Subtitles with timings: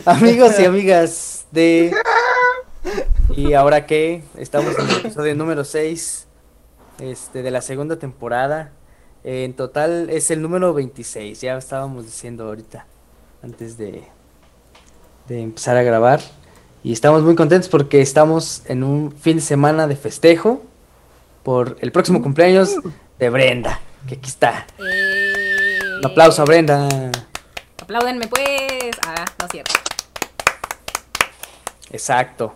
[0.06, 1.94] Amigos y amigas de...
[3.36, 4.22] ¿Y ahora qué?
[4.36, 6.26] Estamos en el episodio número 6
[7.00, 8.72] este, de la segunda temporada.
[9.24, 12.86] En total es el número 26, ya estábamos diciendo ahorita,
[13.42, 14.04] antes de,
[15.28, 16.20] de empezar a grabar.
[16.82, 20.62] Y estamos muy contentos porque estamos en un fin de semana de festejo
[21.42, 22.76] por el próximo cumpleaños
[23.18, 24.66] de Brenda, que aquí está.
[24.78, 26.88] Eh, Un aplauso a Brenda.
[27.82, 28.96] Apláudenme pues.
[29.06, 29.79] Ah, no es cierto.
[31.90, 32.54] Exacto.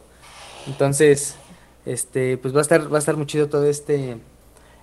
[0.66, 1.36] Entonces,
[1.86, 4.16] este, pues va a estar, va a estar muy chido todo este.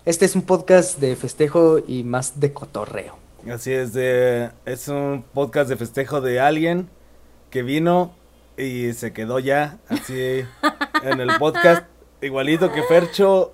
[0.05, 3.17] Este es un podcast de festejo y más de cotorreo.
[3.49, 6.89] Así es, de, es un podcast de festejo de alguien
[7.49, 8.13] que vino
[8.57, 10.43] y se quedó ya así
[11.03, 11.85] en el podcast,
[12.21, 13.53] igualito que Fercho.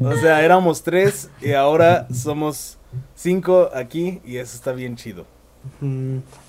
[0.00, 2.78] O sea, éramos tres y ahora somos
[3.14, 5.26] cinco aquí y eso está bien chido.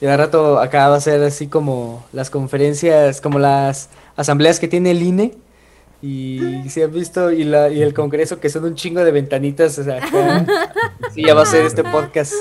[0.01, 4.67] Y al rato acá va a ser así como las conferencias, como las asambleas que
[4.67, 5.33] tiene el INE.
[6.01, 9.77] Y si han visto, y, la, y el congreso que son un chingo de ventanitas,
[9.79, 10.45] o sea, acá,
[11.13, 12.33] sí, ya va a ser este podcast.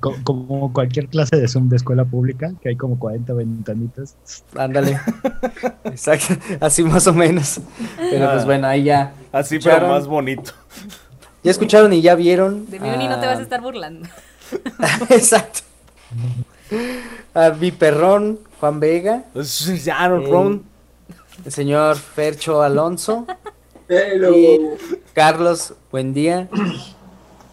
[0.00, 4.14] Co- Como cualquier clase de Zoom de escuela pública, que hay como 40 ventanitas.
[4.54, 4.98] Ándale.
[5.84, 7.60] Exacto, así más o menos.
[7.98, 8.44] Pero pues Ah.
[8.46, 9.12] bueno, ahí ya.
[9.32, 9.90] Así, pero ¿Escucharon?
[9.90, 10.52] más bonito.
[11.42, 12.70] Ya escucharon y ya vieron.
[12.70, 14.08] De mí ni no te vas a ah, estar burlando.
[15.10, 15.60] Exacto.
[17.34, 20.64] A mi perrón, Juan Vega, no, Eh, Ron.
[21.44, 23.26] el señor Fercho Alonso,
[23.88, 24.34] Hello.
[24.34, 24.58] y
[25.12, 26.48] Carlos Buendía,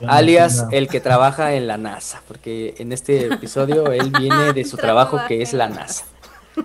[0.07, 4.65] alias No, el que trabaja en la NASA, porque en este episodio él viene de
[4.65, 6.05] su trabajo que es la NASA.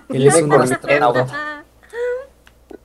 [0.08, 1.64] Él es un astronauta.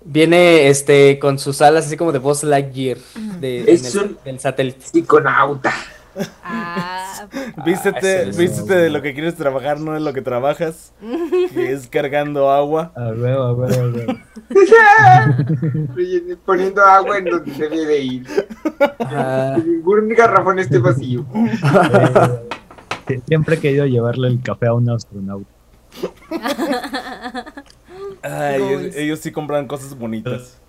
[0.06, 2.98] Viene este con sus alas así como de Buzz Lightyear
[3.40, 4.86] de, Es en el- un- del satélite.
[4.86, 5.74] Psiconauta.
[6.44, 7.03] Ah,
[7.66, 10.94] Vístete, es- vístete de lo que quieres trabajar, no de lo que trabajas.
[11.54, 12.92] Que es cargando agua.
[12.96, 14.14] A huevo, a huevo, a huevo.
[16.46, 18.28] Poniendo agua en donde debe de ir.
[19.00, 21.26] Ah, Ningún garrafón esté vacío.
[23.28, 25.50] Siempre he querido llevarle el café a un astronauta.
[28.24, 30.60] Ay, ellos, ellos sí compran cosas bonitas.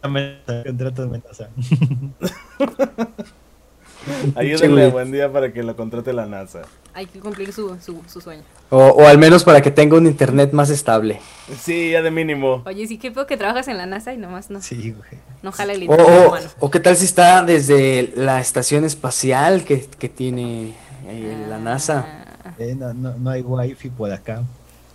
[4.35, 6.63] Ayúdenle a buen día para que lo contrate la NASA.
[6.95, 8.43] hay que cumplir su, su, su sueño.
[8.71, 11.21] o, o al menos para que tenga un internet más estable.
[11.61, 12.63] Sí, ya de mínimo.
[12.67, 15.21] Oye, sí, qué pedo que trabajas en la NASA y nomás no, Sí, güey.
[15.43, 16.47] no jala el internet o- humano.
[16.61, 20.73] o qué tal si está desde la estación espacial que, que tiene
[21.07, 22.05] eh, la NASA.
[22.45, 24.43] Ah, Eh, no, no, no hay wifi por acá.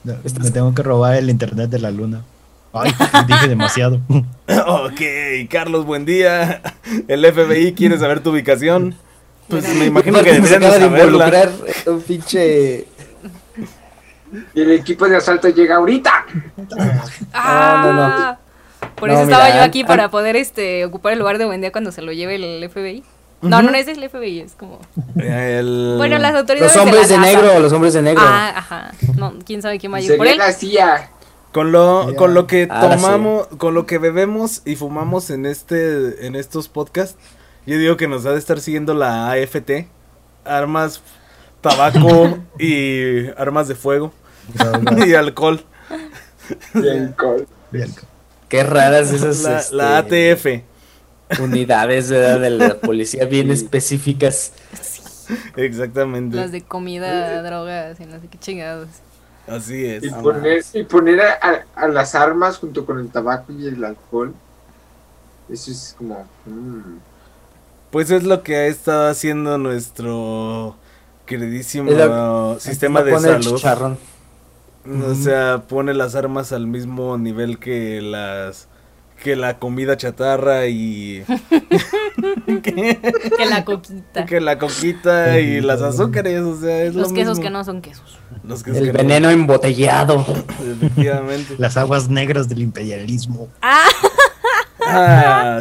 [0.03, 2.23] No, Estás- Me tengo que robar el internet de la luna.
[2.71, 2.91] Ay,
[3.27, 3.99] dije demasiado.
[4.67, 5.01] Ok,
[5.49, 6.61] Carlos, buen día.
[7.07, 8.95] El FBI quiere saber tu ubicación.
[9.49, 11.49] Pues me imagino que deberían de involucrar
[11.85, 12.87] en un pinche.
[14.53, 16.25] Y el equipo de asalto llega ahorita.
[17.33, 18.01] Ah, no, no.
[18.03, 18.37] Ah,
[18.95, 21.45] Por No, eso estaba mira, yo aquí an- para poder este ocupar el lugar de
[21.45, 23.03] buen día cuando se lo lleve el FBI.
[23.41, 24.79] No, no, no es el FBI, es como.
[25.15, 26.75] El- Bueno, las autoridades.
[26.75, 28.21] Los hombres de, la negro, los hombres de negro.
[28.23, 28.91] Ah, ajá.
[29.17, 30.37] No, quién sabe quién va a ir por él.
[30.37, 31.09] la CIA.
[31.53, 33.03] Con lo, con lo que Ahora sí.
[33.03, 37.17] tomamos, con lo que bebemos y fumamos en este, en estos podcasts,
[37.65, 39.87] yo digo que nos ha de estar siguiendo la AFT,
[40.45, 41.01] armas,
[41.61, 44.13] tabaco y armas de fuego
[45.05, 45.63] y alcohol,
[46.73, 47.47] Bien, col.
[47.71, 47.93] Bien.
[48.47, 50.63] Qué raras esas la, este, la ATF,
[51.39, 52.39] unidades ¿verdad?
[52.39, 54.53] de la policía bien específicas.
[55.55, 58.87] exactamente, Las de comida, drogas y no sé qué chingados.
[59.47, 60.03] así es.
[60.03, 64.33] Y poner, y poner a, a- las armas junto con el tabaco y el alcohol.
[65.47, 66.27] Eso es como.
[66.45, 66.97] mm.
[67.91, 70.75] Pues es lo que ha estado haciendo nuestro
[71.25, 73.55] queridísimo sistema de salud.
[73.55, 73.97] chicharrón.
[75.07, 78.67] O sea, pone las armas al mismo nivel que las
[79.21, 81.25] que la comida chatarra y
[82.63, 82.97] que,
[83.37, 84.25] Que la coquita.
[84.25, 87.43] que la coquita y las azúcares, o sea, es Los lo quesos mismo.
[87.43, 88.17] que no son quesos.
[88.45, 88.97] Los quesos El que no.
[88.99, 90.25] veneno embotellado.
[90.65, 91.55] Efectivamente.
[91.57, 93.49] Las aguas negras del imperialismo.
[93.61, 93.87] Ah,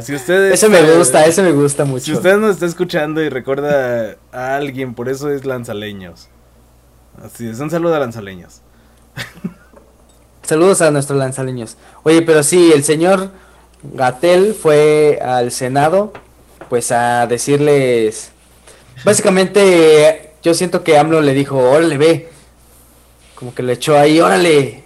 [0.03, 2.05] si ustedes Ese me gusta, ese me gusta mucho.
[2.05, 6.29] Si usted nos está escuchando y recuerda a alguien, por eso es lanzaleños.
[7.25, 8.63] Así es, un saludo a lanzaleños.
[10.43, 11.77] Saludos a nuestros lanzaleños.
[12.05, 13.31] Oye, pero sí, el señor
[13.83, 16.13] Gatel fue al Senado,
[16.69, 18.33] pues a decirles.
[19.05, 22.29] Básicamente, yo siento que AMLO le dijo, órale, ve.
[23.35, 24.85] Como que le echó ahí, órale.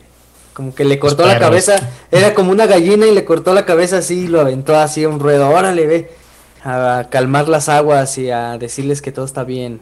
[0.53, 1.77] Como que le cortó la cabeza.
[2.11, 5.09] Era como una gallina y le cortó la cabeza así y lo aventó así a
[5.09, 5.49] un ruedo.
[5.49, 6.11] Órale, ve.
[6.65, 9.81] A calmar las aguas y a decirles que todo está bien.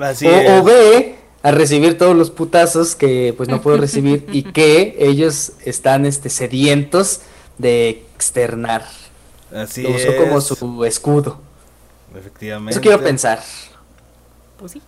[0.00, 0.50] Así o, es.
[0.50, 5.52] o ve, a recibir todos los putazos que pues no puedo recibir y que ellos
[5.64, 7.20] están este sedientos
[7.58, 8.86] de externar.
[9.54, 10.14] Así Lo usó es.
[10.14, 11.40] como su escudo.
[12.16, 12.72] Efectivamente.
[12.72, 13.40] Eso quiero pensar.
[14.58, 14.82] Pues sí.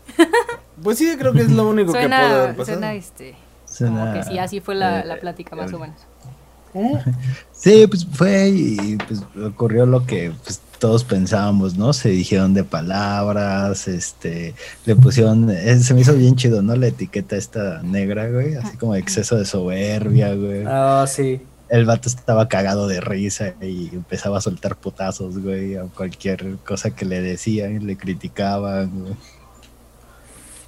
[0.83, 2.65] Pues sí, creo que es lo único que puede pasado.
[2.65, 3.35] suena este.
[3.73, 5.97] Suena- Como que sí, así fue la, la eh, plática más eh, o menos.
[7.53, 11.93] Sí, pues fue y pues ocurrió lo que pues, todos pensábamos, ¿no?
[11.93, 14.55] Se dijeron de palabras, este,
[14.85, 16.75] le pusieron, eh, se me hizo bien chido, ¿no?
[16.75, 20.65] La etiqueta esta negra, güey, así como exceso de soberbia, güey.
[20.67, 21.41] Ah, sí.
[21.69, 26.91] El vato estaba cagado de risa y empezaba a soltar putazos, güey, a cualquier cosa
[26.91, 29.15] que le decían, le criticaban, güey.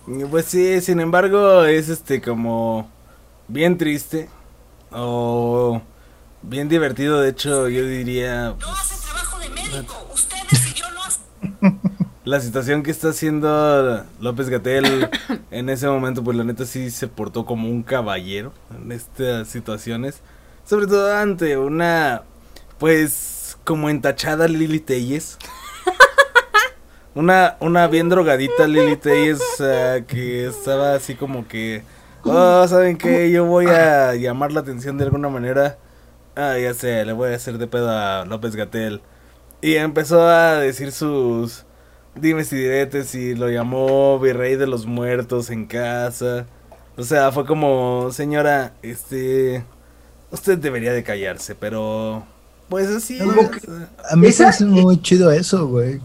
[0.06, 2.91] Pues sí, sin embargo, es este como
[3.49, 4.29] bien triste
[4.93, 5.81] o
[6.43, 10.06] bien divertido, de hecho, yo diría No hacen trabajo de médico.
[10.12, 11.81] Ustedes y yo no hacen.
[12.25, 15.09] la situación que está haciendo López Gatel
[15.51, 20.21] en ese momento, pues la neta sí se portó como un caballero en estas situaciones,
[20.67, 22.23] sobre todo ante una
[22.79, 25.39] pues como entachada Lili Telles.
[27.14, 31.82] Una, una bien drogadita Lili Telles eh, que estaba así como que,
[32.25, 33.31] oh, ¿saben qué?
[33.31, 35.78] Yo voy a llamar la atención de alguna manera.
[36.34, 39.00] Ah, ya sé, le voy a hacer de pedo a López Gatel.
[39.62, 41.64] Y empezó a decir sus
[42.16, 46.46] dimes y diretes y lo llamó virrey de los muertos en casa.
[46.96, 49.64] O sea, fue como, señora, este,
[50.32, 52.25] usted debería de callarse, pero,
[52.69, 53.69] pues así, Como es, que-
[54.10, 56.00] A mí me parece muy chido eso, güey.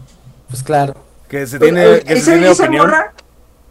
[0.50, 0.94] Pues claro.
[1.28, 2.86] que se Pero, tiene, eh, que se esa, tiene esa opinión.
[2.86, 3.12] morra,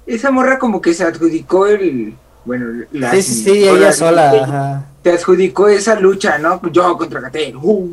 [0.08, 2.16] esa morra como que se adjudicó el,
[2.46, 4.32] bueno, la Sí, sí, sí, ella sola.
[4.32, 4.86] Ajá.
[5.04, 6.62] te adjudicó esa lucha, ¿no?
[6.72, 7.56] Yo contra Gatel.
[7.58, 7.90] Uh,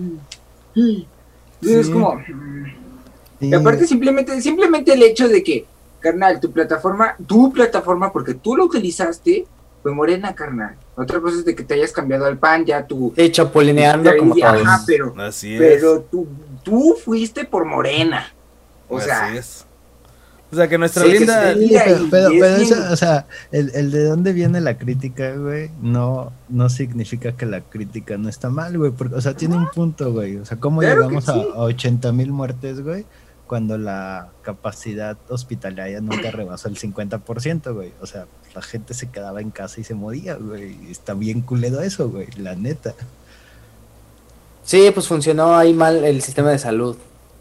[0.74, 1.06] y
[1.62, 2.20] Es como.
[3.40, 3.48] Sí.
[3.48, 5.66] Y aparte, simplemente, simplemente el hecho de que,
[6.00, 9.46] carnal, tu plataforma, tu plataforma, porque tú lo utilizaste,
[9.82, 10.74] fue morena, carnal.
[10.96, 13.12] Otra cosa es de que te hayas cambiado al pan, ya tú.
[13.16, 15.60] Sí, chapulineando como ajá, pero, Así es.
[15.60, 16.26] pero tú,
[16.62, 18.32] tú fuiste por morena.
[18.88, 19.66] O sea, así es.
[20.52, 21.54] O sea, que nuestra Sí, linda...
[21.54, 22.08] sí.
[22.10, 26.68] Pero, es eso, o sea, el, el de dónde viene la crítica, güey, no, no
[26.68, 30.36] significa que la crítica no está mal, güey, porque, o sea, tiene un punto, güey,
[30.36, 31.48] o sea, ¿cómo Claro llegamos a, sí.
[31.52, 33.04] a 80 mil muertes, güey,
[33.48, 39.40] cuando la capacidad hospitalaria nunca rebasó el 50%, güey, o sea, la gente se quedaba
[39.40, 42.94] en casa y se moría, güey, está bien culero eso, güey, la neta.
[44.64, 46.96] Sí, pues funcionó ahí mal el sistema de salud.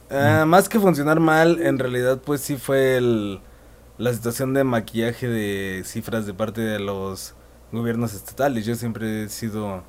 [0.10, 3.40] Ah, más que funcionar mal, en realidad pues sí fue el,
[3.98, 7.34] la situación de maquillaje de cifras de parte de los
[7.72, 8.66] gobiernos estatales.
[8.66, 9.84] Yo siempre he sido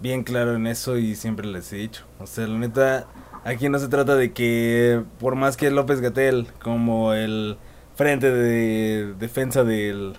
[0.00, 2.04] bien claro en eso y siempre les he dicho.
[2.20, 3.06] O sea, la neta,
[3.44, 7.58] aquí no se trata de que por más que López Gatel como el
[7.96, 10.16] frente de defensa del,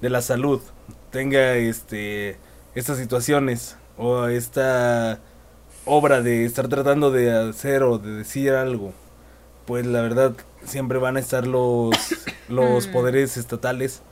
[0.00, 0.60] de la salud
[1.10, 2.38] tenga este
[2.74, 5.20] estas situaciones o esta
[5.88, 8.92] obra de estar tratando de hacer o de decir algo,
[9.66, 11.90] pues la verdad siempre van a estar los
[12.48, 12.92] los Mm.
[12.92, 14.02] poderes estatales,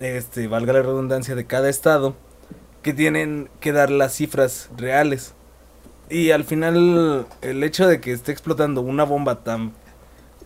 [0.00, 2.16] este, valga la redundancia de cada estado,
[2.82, 5.34] que tienen que dar las cifras reales.
[6.10, 9.72] Y al final el hecho de que esté explotando una bomba tan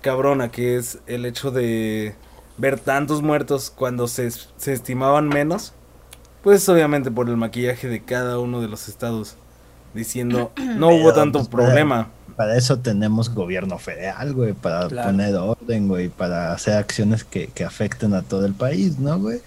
[0.03, 2.15] cabrona que es el hecho de
[2.59, 5.73] ver tantos muertos cuando se, se estimaban menos,
[6.43, 9.37] pues obviamente por el maquillaje de cada uno de los estados
[9.97, 12.09] diciendo no hubo Pero, tanto pues, problema.
[12.37, 15.09] Para eso tenemos gobierno federal, güey, para Claro.
[15.09, 19.41] poner orden, güey, para hacer acciones que, que afecten a todo el país, ¿no, güey?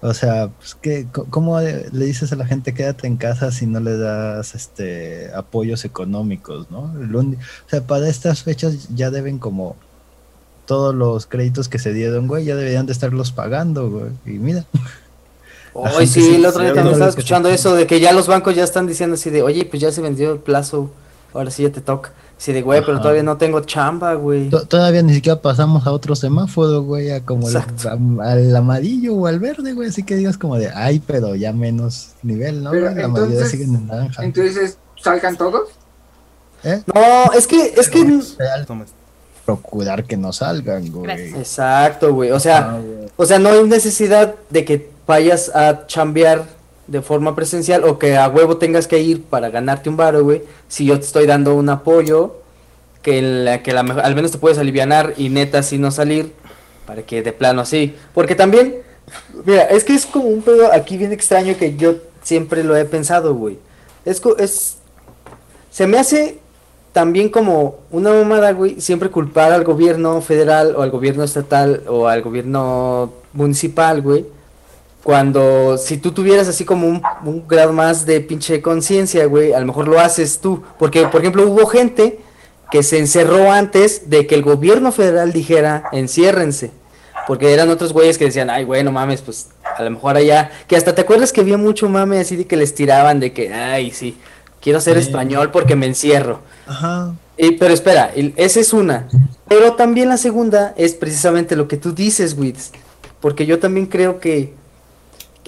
[0.00, 3.80] O sea, pues, ¿qué, ¿cómo le dices a la gente quédate en casa si no
[3.80, 6.82] le das este apoyos económicos, ¿no?
[6.84, 7.34] O
[7.68, 9.74] sea, para estas fechas ya deben como
[10.66, 14.12] todos los créditos que se dieron, güey, ya deberían de estarlos pagando, güey.
[14.26, 14.64] Y mira,
[15.96, 18.64] Hoy sí, el otro día también estaba escuchando eso de que ya los bancos ya
[18.64, 20.90] están diciendo así de, oye, pues ya se vendió el plazo,
[21.34, 22.12] ahora sí ya te toca.
[22.38, 24.48] Así de, güey, pero todavía no tengo chamba, güey.
[24.48, 27.56] to- todavía ni siquiera pasamos a otro semáforo, güey, a como el-
[28.22, 32.10] al amarillo o al verde, güey, así que digas como de, ay, pero ya menos
[32.22, 32.70] nivel, ¿no?
[32.70, 32.84] Pero?
[32.94, 34.22] La mayoría entonces- siguen en naranja.
[34.24, 35.68] entonces, ¿salgan todos?
[36.62, 36.80] ¿Eh?
[36.94, 38.20] No, es que, es que,
[39.44, 41.10] procurar que no salgan, güey.
[41.34, 43.08] Exacto, güey, o sea, Ah, güey.
[43.16, 46.44] o sea, no hay necesidad de que vayas a chambear
[46.86, 50.42] de forma presencial o que a huevo tengas que ir para ganarte un varo, güey,
[50.68, 52.36] si yo te estoy dando un apoyo
[53.02, 56.32] que, la, que la, al menos te puedes alivianar y neta así no salir,
[56.86, 58.82] para que de plano así, porque también,
[59.46, 62.84] mira, es que es como un pedo aquí bien extraño que yo siempre lo he
[62.84, 63.58] pensado, güey,
[64.04, 64.76] es, es,
[65.70, 66.38] se me hace
[66.92, 72.08] también como una mamada, güey, siempre culpar al gobierno federal o al gobierno estatal o
[72.08, 74.26] al gobierno municipal, güey,
[75.08, 79.58] cuando si tú tuvieras así como un, un grado más de pinche conciencia, güey, a
[79.60, 80.62] lo mejor lo haces tú.
[80.78, 82.18] Porque, por ejemplo, hubo gente
[82.70, 86.72] que se encerró antes de que el gobierno federal dijera enciérrense.
[87.26, 89.48] Porque eran otros güeyes que decían, ay, güey, no mames, pues
[89.78, 90.50] a lo mejor allá.
[90.66, 93.50] Que hasta te acuerdas que había mucho mame así de que les tiraban de que,
[93.50, 94.18] ay, sí,
[94.60, 96.40] quiero ser español porque me encierro.
[96.66, 97.14] Ajá.
[97.38, 99.08] Y- pero espera, el- esa es una.
[99.48, 102.72] Pero también la segunda es precisamente lo que tú dices, Wits.
[103.20, 104.52] Porque yo también creo que,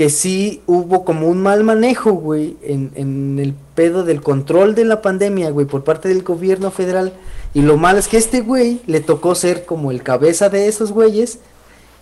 [0.00, 4.86] que sí hubo como un mal manejo, güey, en, en el pedo del control de
[4.86, 7.12] la pandemia, güey, por parte del gobierno federal.
[7.52, 10.92] Y lo malo es que este güey le tocó ser como el cabeza de esos
[10.92, 11.40] güeyes.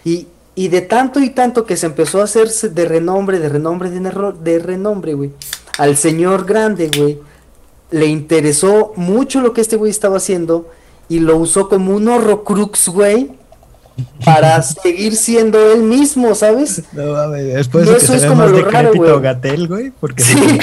[0.04, 3.90] Y, y de tanto y tanto que se empezó a hacerse de renombre, de renombre,
[3.90, 4.00] de,
[4.44, 5.32] de renombre, güey.
[5.76, 7.18] Al señor grande, güey
[7.90, 10.70] le interesó mucho lo que este güey estaba haciendo
[11.08, 13.30] y lo usó como un horrocrux, güey,
[14.24, 16.82] para seguir siendo él mismo, ¿sabes?
[16.92, 19.20] No mames, después de eso es como lo raro, güey.
[19.20, 20.36] Gatel, güey, porque Sí,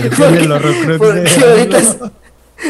[0.98, 1.98] porque de- ahorita es,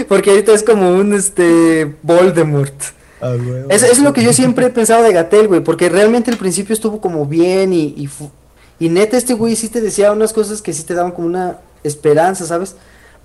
[0.07, 2.73] porque ahorita es como un este Voldemort.
[3.21, 6.31] Ah, güey, Es, es lo que yo siempre he pensado de Gatel, güey, porque realmente
[6.31, 8.09] al principio estuvo como bien y, y,
[8.79, 11.57] y neta este güey sí te decía unas cosas que sí te daban como una
[11.83, 12.75] esperanza, ¿sabes?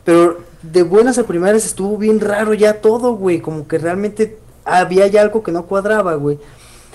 [0.04, 5.06] Pero de buenas a primeras estuvo bien raro ya todo, güey, como que realmente había
[5.06, 6.38] ya algo que no cuadraba, güey.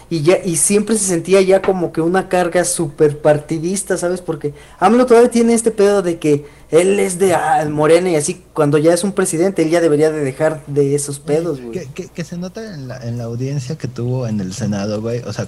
[0.09, 4.21] Y ya y siempre se sentía ya como que una carga súper partidista, ¿sabes?
[4.21, 8.43] Porque AMLO todavía tiene este pedo de que él es de ah, Morena y así
[8.53, 11.71] cuando ya es un presidente él ya debería de dejar de esos pedos, güey.
[11.71, 15.01] Que, que- que se nota en la, en la audiencia que tuvo en el Senado,
[15.01, 15.21] güey.
[15.25, 15.47] O sea,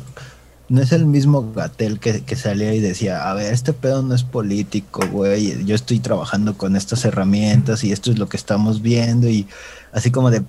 [0.70, 4.16] no es el mismo Gatel que, que salía y decía, a ver, este pedo no
[4.16, 5.64] es político, güey.
[5.66, 9.30] Yo estoy trabajando con estas herramientas y esto es lo que estamos viendo.
[9.30, 9.48] Y
[9.94, 10.42] así como de,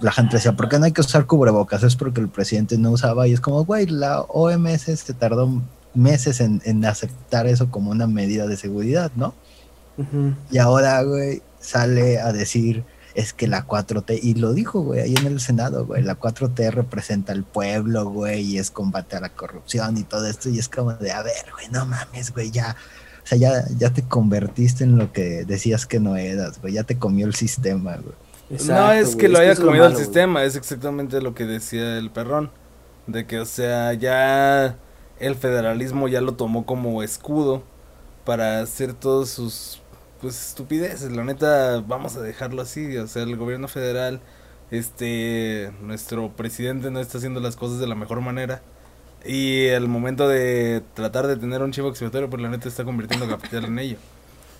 [0.00, 1.82] la gente decía, ¿por qué no hay que usar cubrebocas?
[1.82, 3.26] Es porque el presidente no usaba.
[3.26, 5.62] Y es como, güey, la OMS se tardó
[5.94, 9.34] meses en, en aceptar eso como una medida de seguridad, ¿no?
[10.50, 12.84] Y ahora, güey, sale a decir,
[13.14, 16.70] es que la 4T, y lo dijo, güey, ahí en el Senado, güey, la 4T
[16.70, 20.68] representa al pueblo, güey, y es combate a la corrupción y todo esto, y es
[20.68, 22.76] como de, a ver, güey, no mames, güey, ya,
[23.24, 26.84] o sea, ya, ya te convertiste en lo que decías que no eras, güey, ya
[26.84, 28.14] te comió el sistema, güey.
[28.50, 31.98] No es que lo haya es comido el malo, sistema, es exactamente lo que decía
[31.98, 32.50] el perrón.
[33.06, 34.76] De que, o sea, ya
[35.18, 37.62] el federalismo ya lo tomó como escudo
[38.24, 39.80] para hacer todos sus
[40.20, 41.12] pues estupideces.
[41.12, 42.96] La neta, vamos a dejarlo así.
[42.96, 44.20] O sea, el gobierno federal,
[44.70, 48.62] este, nuestro presidente no está haciendo las cosas de la mejor manera.
[49.24, 53.28] Y el momento de tratar de tener un chivo expiatorio, pues la neta está convirtiendo
[53.28, 53.98] capital en ello.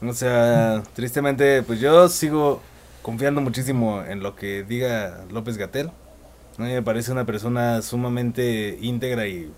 [0.02, 2.60] O sea, tristemente, pues yo sigo
[3.06, 5.92] confiando muchísimo en lo que diga López Gatel.
[6.58, 9.48] A mí me parece una persona sumamente íntegra y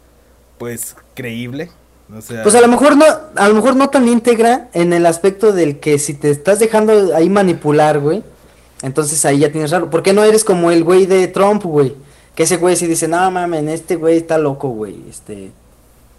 [0.58, 1.70] pues creíble.
[2.14, 5.06] O sea, Pues a lo mejor no, a lo mejor no tan íntegra en el
[5.06, 8.22] aspecto del que si te estás dejando ahí manipular, güey,
[8.82, 9.88] entonces ahí ya tienes raro.
[9.88, 11.96] ¿Por qué no eres como el güey de Trump, güey?
[12.34, 15.04] Que ese güey sí dice, no mames, este güey está loco, güey.
[15.08, 15.52] Este,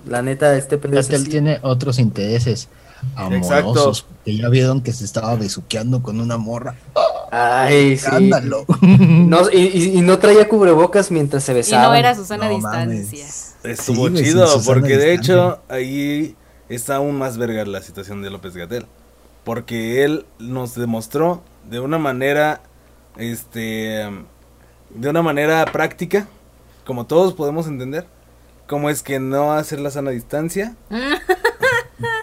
[0.07, 1.01] la neta, este pendejo.
[1.01, 1.29] es Gatel así".
[1.29, 2.69] tiene otros intereses
[3.15, 6.75] amorosos, que ya vieron que se estaba besuqueando con una morra.
[7.31, 8.31] Ay, sí.
[8.81, 11.83] No, y, y- y no traía cubrebocas mientras se Y besaba.
[11.89, 12.79] no era Susana No Distancia.
[13.25, 13.55] mames.
[13.63, 15.33] estuvo Sí, chido, Susana porque de Distancia.
[15.35, 16.35] hecho ahí
[16.69, 18.85] está aún más verga la situación de López Gatel.
[19.43, 22.61] Porque él nos demostró de una manera,
[23.17, 24.09] este,
[24.89, 26.27] de una manera práctica,
[26.85, 28.05] como todos podemos entender,
[28.67, 30.75] cómo es que no hacer la sana distancia.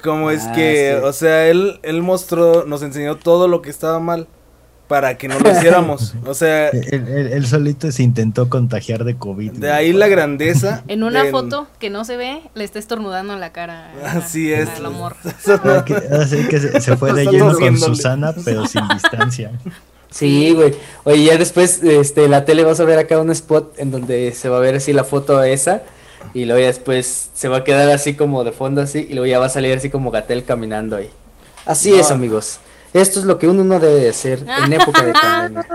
[0.07, 1.05] Cómo es Ah, que, sí.
[1.07, 4.27] o sea, él, él mostró, nos enseñó todo lo que estaba mal
[4.89, 6.15] para que no lo hiciéramos.
[6.25, 9.53] O sea, Él, él- él solito se intentó contagiar de COVID.
[9.53, 10.85] de ahí la grandeza.
[10.89, 13.91] En una del- foto que no se ve, le está estornudando en la cara.
[14.05, 14.69] a- Así es.
[14.69, 15.17] a la morra.
[15.65, 17.77] Ah, que- así que se, se fue de lleno con.
[17.77, 19.51] Susana, pero sin distancia.
[20.09, 20.73] Sí, güey.
[21.05, 24.49] Oye, ya después, este, la tele vas a ver acá un spot en donde se
[24.49, 25.83] va a ver así la foto esa.
[26.35, 29.07] Y luego ya después se va a quedar así como de fondo así.
[29.09, 31.11] Y luego ya va a salir así como Gatel caminando ahí.
[31.65, 31.97] Así No.
[31.97, 32.61] es, amigos.
[32.93, 35.67] Esto es lo que uno no debe de hacer en época de pandemia.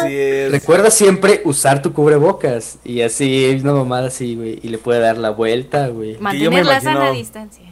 [0.00, 0.50] Así es.
[0.52, 2.78] Recuerda siempre usar tu cubrebocas.
[2.84, 4.58] Y así, una mamada así, güey.
[4.62, 6.12] Y le puede dar la vuelta, güey.
[6.14, 7.62] yo me Mantener la imagino- sana distancia.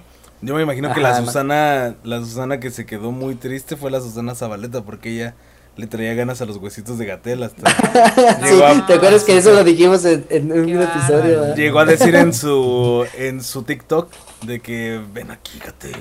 [0.41, 3.91] Yo me imagino que Ajá, la Susana, la Susana que se quedó muy triste fue
[3.91, 5.35] la Susana Zabaleta porque ella
[5.77, 7.69] le traía ganas a los huesitos de Gatel hasta
[8.49, 11.41] Sí, a, ¿Te acuerdas que eso lo dijimos en, en un Qué episodio?
[11.41, 11.57] verdad?
[11.57, 14.09] llegó a decir en su en su TikTok
[14.47, 15.97] de que ven aquí Gatel,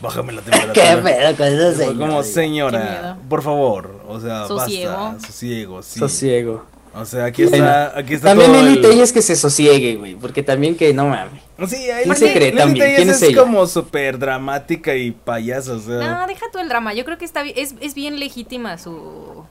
[0.00, 1.02] bájame la ¿Qué temperatura.
[1.02, 2.72] pedo con eso, Fue como señor?
[2.72, 4.92] señora, Qué por favor, o sea, Sosiego.
[4.92, 5.98] basta, sosiego, sí.
[6.00, 6.64] Sosiego.
[6.94, 10.14] O sea, aquí está, aquí está También todo Lili el- Telles que se sosiegue, güey,
[10.14, 11.42] porque también que no mames.
[11.66, 12.86] Sí, ahí ¿Quién se cree también?
[12.86, 13.42] Telles ¿Quién es es ella?
[13.42, 15.96] como súper dramática y payasa, o sea.
[15.96, 16.92] No, deja tú el drama.
[16.92, 19.44] Yo creo que está es, es bien legítima su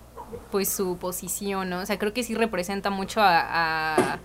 [0.52, 1.80] pues su posición, ¿no?
[1.80, 4.20] O sea, creo que sí representa mucho a, a-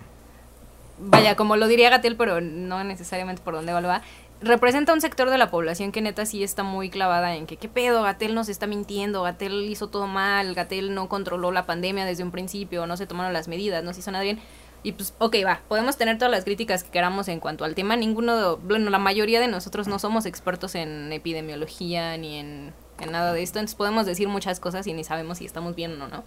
[0.99, 4.01] vaya, como lo diría Gatel, pero no necesariamente por donde va.
[4.41, 7.67] Representa un sector de la población que neta sí está muy clavada en que qué
[7.69, 12.23] pedo, Gatel nos está mintiendo, Gatel hizo todo mal, Gatel no controló la pandemia desde
[12.23, 14.39] un principio, no se tomaron las medidas, no se hizo nada bien.
[14.83, 17.95] Y pues, ok, va, podemos tener todas las críticas que queramos en cuanto al tema.
[17.95, 22.73] Ninguno, bueno, la mayoría de nosotros no somos expertos en epidemiología ni en,
[23.11, 23.59] nada de esto.
[23.59, 26.23] Entonces podemos decir muchas cosas y ni sabemos si estamos bien o no.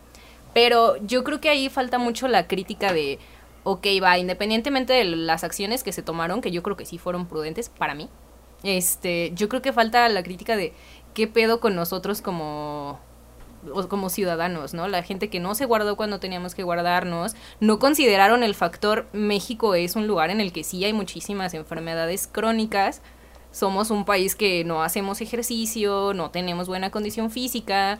[0.52, 3.18] Pero yo creo que ahí falta mucho la crítica de,
[3.64, 7.26] ok, va, independientemente de las acciones que se tomaron, que yo creo que sí fueron
[7.26, 8.08] prudentes para mí,
[8.62, 10.72] este, yo creo que falta la crítica de
[11.12, 12.98] qué pedo con nosotros como
[13.88, 14.88] como ciudadanos, ¿no?
[14.88, 19.74] La gente que no se guardó cuando teníamos que guardarnos, no consideraron el factor México
[19.74, 23.02] es un lugar en el que sí hay muchísimas enfermedades crónicas,
[23.50, 27.98] somos un país que no hacemos ejercicio, no tenemos buena condición física,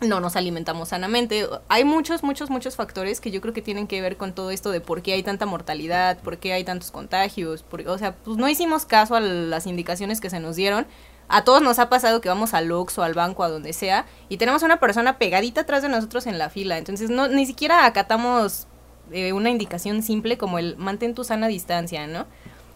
[0.00, 1.48] no nos alimentamos sanamente.
[1.68, 4.70] Hay muchos, muchos, muchos factores que yo creo que tienen que ver con todo esto
[4.70, 7.62] de por qué hay tanta mortalidad, por qué hay tantos contagios.
[7.62, 10.86] por- o sea, pues no hicimos caso a las indicaciones que se nos dieron.
[11.28, 14.36] A todos nos ha pasado que vamos al Oxxo, al banco, a donde sea, y
[14.36, 16.78] tenemos una persona pegadita atrás de nosotros en la fila.
[16.78, 18.66] Entonces, no, ni siquiera acatamos
[19.10, 22.26] eh, una indicación simple como el mantén tu sana distancia, ¿no?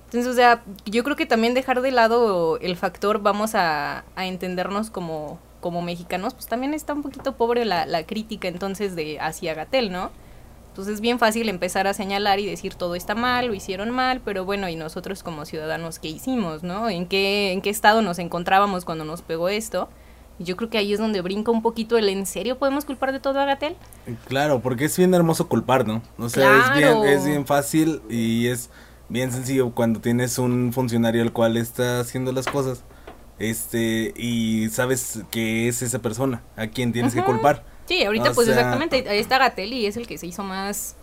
[0.07, 4.27] Entonces, o sea, yo creo que también dejar de lado el factor vamos a, a
[4.27, 9.19] entendernos como, como mexicanos, pues también está un poquito pobre la, la crítica entonces de
[9.21, 10.11] hacia Gatel, ¿no?
[10.77, 14.21] Entonces es bien fácil empezar a señalar y decir todo está mal, lo hicieron mal,
[14.23, 16.91] pero bueno, y nosotros como ciudadanos, ¿qué hicimos, no?
[16.91, 19.89] ¿En qué, en qué estado nos encontrábamos cuando nos pegó esto?
[20.39, 23.13] Y yo creo que ahí es donde brinca un poquito el ¿en serio podemos culpar
[23.13, 23.75] de todo a Gatel?
[24.29, 26.03] Claro, porque es bien hermoso culpar, ¿no?
[26.19, 26.75] O sea, Claro.
[26.75, 28.69] es bien, es bien fácil y es
[29.09, 32.85] bien sencillo cuando tienes un funcionario al cual está haciendo las cosas,
[33.39, 37.65] este, y sabes que es esa persona a quien tienes que culpar.
[37.87, 40.43] Sí, ahorita O pues sea- exactamente, ahí está Gatel y es el que se hizo
[40.43, 40.97] más...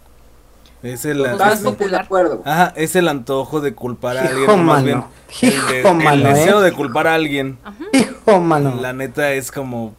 [0.81, 2.01] Es el, Pues es- más Totalmente de popular.
[2.05, 2.41] acuerdo.
[2.45, 5.09] ajá, es el antojo de culpar a alguien, Hijo, más bien mano.
[5.41, 6.63] el, de- Hijo, el mano, deseo ¿eh?
[6.65, 7.57] de culpar a alguien.
[7.93, 8.75] Hijo, mano.
[8.81, 9.95] La neta es como, o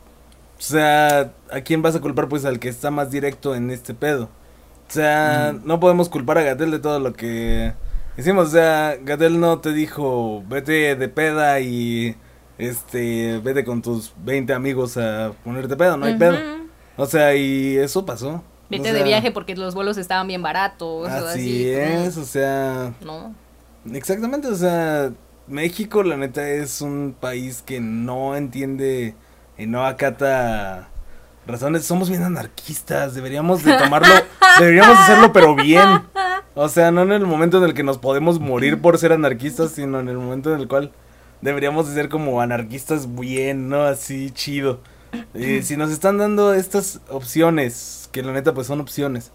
[0.58, 2.28] sea, ¿a quién vas a culpar?
[2.28, 4.24] Pues al que está más directo en este pedo.
[4.86, 7.72] O sea, no podemos culpar a Gatel de todo lo que
[8.18, 8.48] hicimos.
[8.48, 12.14] O sea, Gatel no te dijo, vete de peda y,
[12.58, 16.36] este, vete con tus 20 amigos a ponerte pedo, no hay pedo.
[16.96, 18.42] O sea, y eso pasó.
[18.70, 20.88] Vete O de viaje porque los vuelos estaban bien baratos.
[20.88, 23.34] o Así así, es, o sea, No.
[23.92, 25.12] Exactamente, o sea,
[25.46, 29.14] México la neta es un país que no entiende
[29.58, 30.88] y no acata
[31.46, 34.14] razones, somos bien anarquistas, deberíamos de tomarlo,
[34.58, 36.02] deberíamos hacerlo pero bien.
[36.54, 39.72] O sea, no en el momento en el que nos podemos morir por ser anarquistas,
[39.72, 40.92] sino en el momento en el cual
[41.42, 43.82] deberíamos de ser como anarquistas bien, ¿no?
[43.82, 44.80] Así chido.
[45.62, 49.32] Si nos están dando estas opciones, que la neta pues son opciones,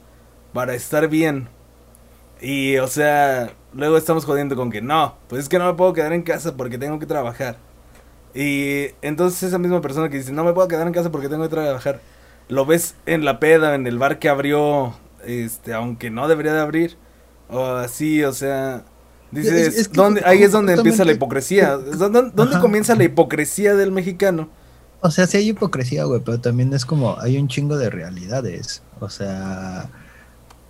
[0.53, 1.49] para estar bien,
[2.41, 5.93] y, o sea, luego estamos jodiendo con que no, pues es que no me puedo
[5.93, 7.57] quedar en casa porque tengo que trabajar.
[8.33, 11.43] Y entonces esa misma persona que dice, no me puedo quedar en casa porque tengo
[11.43, 11.99] que trabajar,
[12.47, 14.93] lo ves en la peda, en el bar que abrió,
[15.25, 16.97] este, aunque no debería de abrir,
[17.49, 18.85] o así, o sea,
[19.31, 21.75] dices, Es- es que ¿dónde, ahí es donde empieza la hipocresía.
[21.77, 24.49] ¿Dónde, dónde comienza la hipocresía del mexicano?
[25.01, 28.81] O sea, sí hay hipocresía, güey, pero también es como, hay un chingo de realidades.
[28.99, 29.89] O sea,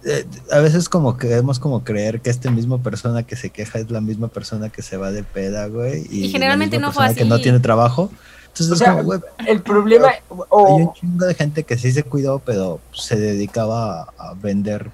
[0.06, 3.90] eh, a veces como queremos como creer que esta misma persona que se queja es
[3.90, 6.06] la misma persona que se va de peda, güey.
[6.12, 8.12] Y, Y generalmente la misma no fue que no tiene trabajo.
[8.48, 11.78] Entonces O es sea, como, güey, El problema, hay un o chingo de gente que
[11.78, 14.90] sí se cuidó, pero se dedicaba a, a vender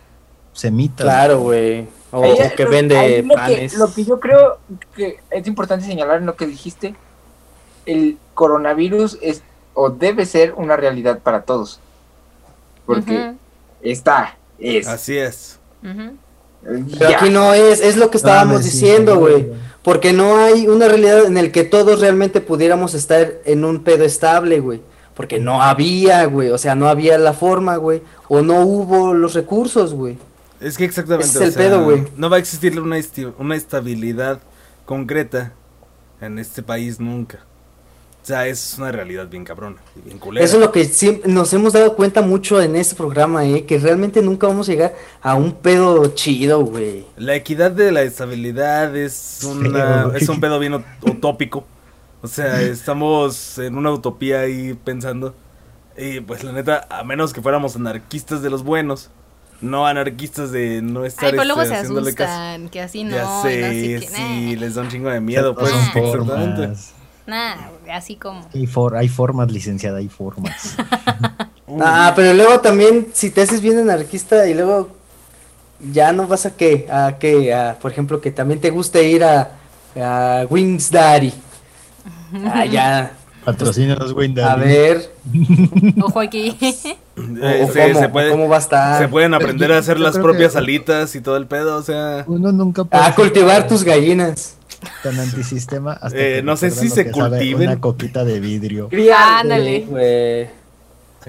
[0.54, 1.04] semitas.
[1.06, 1.88] Claro, güey.
[2.12, 3.74] O Ahí- que lo- vende lo que, panes.
[3.78, 4.60] lo que yo creo
[4.96, 6.96] que es importante señalar en lo que dijiste,
[7.86, 9.42] el coronavirus es
[9.74, 11.80] o debe ser una realidad para todos.
[12.86, 13.34] Porque
[13.82, 14.88] está, es.
[14.88, 15.60] Así es.
[15.82, 17.18] Pero ya.
[17.18, 19.48] aquí no es, es lo que estábamos Ah, sí, diciendo, sí, güey.
[19.84, 24.04] Porque no hay una realidad en el que todos realmente pudiéramos estar en un pedo
[24.04, 24.82] estable, güey.
[25.14, 26.50] Porque no había, güey.
[26.50, 28.02] O sea, no había la forma, güey.
[28.28, 30.18] O no hubo los recursos, güey.
[30.60, 31.28] Es que exactamente.
[31.28, 32.04] Ese es o el sea, pedo, güey.
[32.18, 34.40] No va a existir una, esti- una estabilidad
[34.86, 35.54] concreta
[36.22, 37.40] en este país nunca.
[38.26, 40.44] O sea, es una realidad bien cabrona y bien culera.
[40.44, 43.66] Eso es lo que siempre nos hemos dado cuenta mucho en este programa, eh.
[43.66, 47.06] Que realmente nunca vamos a llegar a un pedo chido, güey.
[47.18, 51.66] La equidad de la estabilidad es, una, es un pedo bien ut- utópico.
[52.24, 55.36] O sea, estamos en una utopía ahí pensando.
[55.96, 59.12] Y pues la neta, a menos que fuéramos anarquistas de los buenos,
[59.62, 62.00] no anarquistas de no estar Ay, pero luego este, se caso.
[62.00, 63.50] asustan, que así no, ya no sé,
[64.02, 64.10] qué.
[64.12, 64.60] sí, nah.
[64.62, 65.72] les da un chingo de miedo, pues.
[65.72, 66.74] Exactamente.
[67.28, 67.56] Nah,
[67.92, 68.46] así como.
[68.54, 70.76] Hay, for- hay formas, licenciada, hay formas.
[71.82, 74.90] Ah, pero luego también, si te haces bien anarquista y luego
[75.92, 79.24] ya no vas a qué, a qué, a, por ejemplo, que también te guste ir
[79.24, 79.50] a,
[79.96, 81.34] a Wings Daddy.
[82.46, 83.14] Ah, ya,
[83.46, 84.62] Patrocina los Wayne a Daddy.
[84.64, 85.12] ver,
[86.04, 86.56] Ojo aquí.
[87.42, 89.02] Eh, sí, cómo, se, puede- cómo va a estar.
[89.02, 92.26] se pueden aprender a hacer las propias que- alitas y todo el pedo, o sea.
[92.28, 94.56] Uno nunca puede A cultivar tus gallinas.
[95.04, 97.70] Tan antisistema hasta Eh, que no sé si se cultiven.
[97.70, 98.90] Una coquita de vidrio.
[99.18, 99.86] Ándale.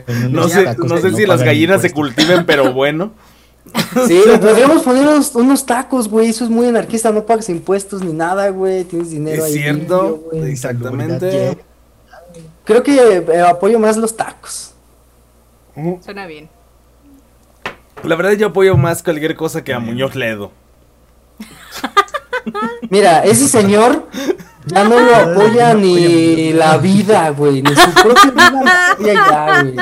[0.07, 3.13] En unos No sé, no sé si las gallinas se cultiven, pero bueno.
[4.07, 6.29] Sí, podríamos poner unos, unos tacos, güey.
[6.29, 7.11] Eso es muy anarquista.
[7.11, 8.85] No pagas impuestos ni nada, güey.
[8.85, 9.59] Tienes dinero Es ahí.
[9.61, 10.51] cierto, güey.
[10.53, 11.59] exactamente.
[12.65, 14.73] Creo que eh, apoyo más los tacos.
[16.05, 16.49] Suena bien.
[18.05, 20.53] La verdad yo apoyo más cualquier cosa que a Muñoz Ledo.
[22.91, 24.07] Mira, ese señor
[24.67, 27.63] ya no lo apoya ni la vida, güey.
[27.63, 28.33] Ni su propia
[28.99, 29.77] vida ya, güey.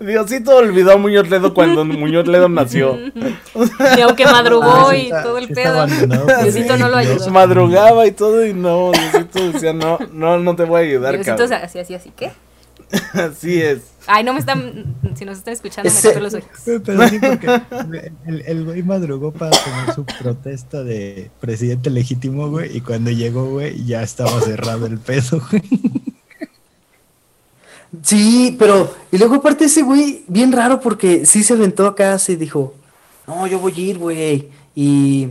[0.00, 2.98] Diosito olvidó a Muñoz Ledo cuando Muñoz Ledo nació.
[3.96, 5.86] Y aunque madrugó Ah, sí y está- todo el pedo.
[5.86, 7.10] Diosito no lo Dios.
[7.22, 7.30] ayudó.
[7.30, 11.36] Madrugaba y todo y no, Diosito decía, no, no, no te voy a ayudar, Diosito
[11.36, 11.60] cabrón.
[11.64, 12.32] así, así, así, ¿qué?
[13.14, 13.80] Así es.
[14.06, 14.96] Ay, no me están.
[15.14, 16.48] Si nos están escuchando, me tapo los ojos.
[16.64, 17.62] Pero sí, porque
[18.26, 23.46] el, el güey madrugó para tener su protesta de presidente legítimo, güey, y cuando llegó,
[23.46, 25.62] güey, ya estaba cerrado el pedo, güey.
[28.02, 28.94] Sí, pero.
[29.10, 32.74] Y luego, aparte, ese güey, bien raro, porque sí se aventó acá, se dijo:
[33.26, 34.48] No, yo voy a ir, güey.
[34.74, 35.28] Y.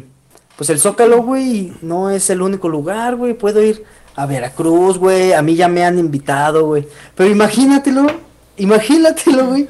[0.55, 3.33] Pues el Zócalo, güey, no es el único lugar, güey.
[3.33, 3.83] Puedo ir
[4.21, 5.33] a Veracruz, güey.
[5.33, 6.87] A mí ya me han invitado, güey.
[7.15, 8.07] Pero imagínatelo,
[8.57, 9.67] imagínatelo, güey.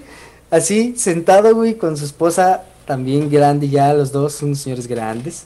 [0.49, 5.43] Así, sentado, güey, con su esposa también grande, ya los dos son señores grandes.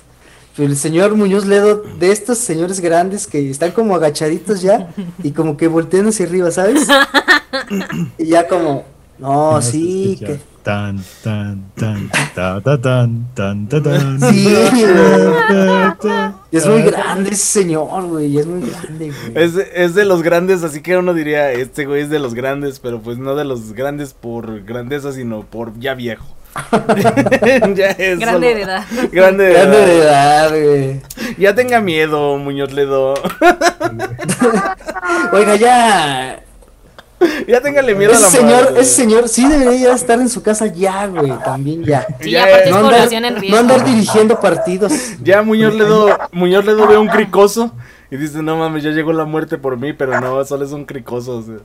[0.56, 4.89] Pero el señor Muñoz Ledo, de estos señores grandes que están como agachaditos ya
[5.22, 6.88] y como que voltean hacia arriba, ¿sabes?
[8.18, 8.84] Y ya como,
[9.18, 10.39] no, sí, se que...
[10.65, 14.19] Tan, tan, tan, ta, ta, tan, tan, ta, tan.
[14.19, 14.47] Sí,
[16.51, 19.32] es muy grande ese señor, güey, y es muy grande, güey.
[19.45, 22.34] Es, de- es de los grandes, así que uno diría, este güey es de los
[22.34, 26.25] grandes, pero pues no de los grandes por grandeza, sino por ya viejo.
[27.75, 28.84] ya es Grande solo- de edad.
[29.12, 29.86] Grande de Grande edad.
[29.86, 31.01] de edad, güey.
[31.38, 33.13] Ya tenga miedo, Muñoz Ledo.
[35.32, 36.39] Oiga, ya.
[37.47, 38.80] ya téngale miedo a la Ese señor, muerte.
[38.82, 42.06] ese señor sí debería estar en su casa ya, güey, también ya.
[42.19, 43.58] Sí, Ya, aparte es No andar, población en no riesgo.
[43.60, 44.91] andar dirigiendo partidos.
[45.23, 47.71] Ya Muñoz Ledo, Muñoz Ledo ve un cricoso
[48.12, 50.86] y dice, no mames, ya llegó la muerte por mí, pero no, solo es un
[50.86, 51.38] cricoso.
[51.38, 51.58] o sea.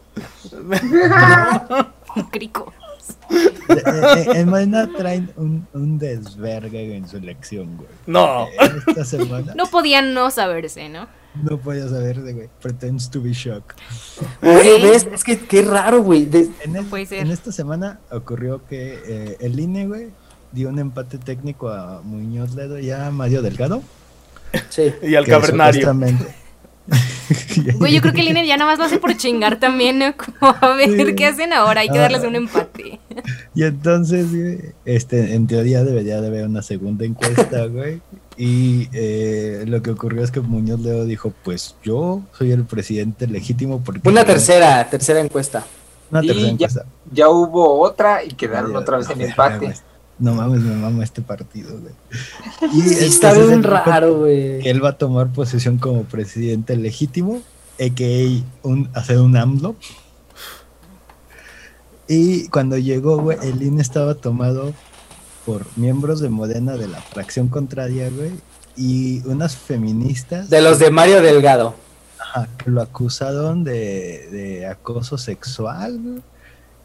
[2.17, 2.73] Un crico.
[3.69, 4.51] Eh, eh, En
[4.97, 7.89] traen un, un desvergue en su elección, güey.
[8.07, 8.47] No.
[8.89, 11.07] Esta semana No podían no saberse, ¿no?
[11.43, 12.49] No podía saber de, güey.
[12.61, 13.33] Pretends to be
[14.83, 16.27] ves, es que qué raro, güey.
[16.27, 17.21] de- En, el- puede ser.
[17.21, 20.09] en esta semana ocurrió que eh, el INE, güey,
[20.53, 23.83] dio un empate técnico a Muñoz Ledo y a Mario Delgado.
[24.69, 24.93] Sí.
[25.03, 25.95] Y al cavernario.
[27.79, 30.13] Güey, yo creo que el INE ya nada más lo hace por chingar también, ¿no?
[30.17, 31.15] Como a ver Sí.
[31.15, 32.03] qué hacen ahora, hay que Ah.
[32.03, 32.99] darles un empate.
[33.55, 34.27] Y entonces,
[34.85, 38.01] este, en teoría debería de haber una segunda encuesta, güey.
[38.37, 43.27] Y eh, lo que ocurrió es que Muñoz Ledo dijo, pues yo soy el presidente
[43.27, 44.09] legítimo porque...
[44.09, 45.67] Una tercera, tercera encuesta.
[46.11, 46.85] Una tercera encuesta.
[47.13, 49.75] Ya hubo otra y quedaron otra vez en empate.
[50.21, 51.95] No mames, me mama este partido, güey.
[52.75, 54.61] Y Sí, está bien raro, güey.
[54.61, 57.43] Que él va a tomar posesión como presidente legítimo,
[57.81, 58.69] a.k.a.
[58.69, 59.75] Un, hacer un AMLO.
[62.07, 64.73] Y cuando llegó, güey, el INE estaba tomado
[65.47, 68.33] por miembros de Modena de la fracción contraria, güey,
[68.77, 71.75] y unas feministas De los de Mario Delgado.
[72.19, 76.23] ajá, que lo acusaron de, de acoso sexual, güey,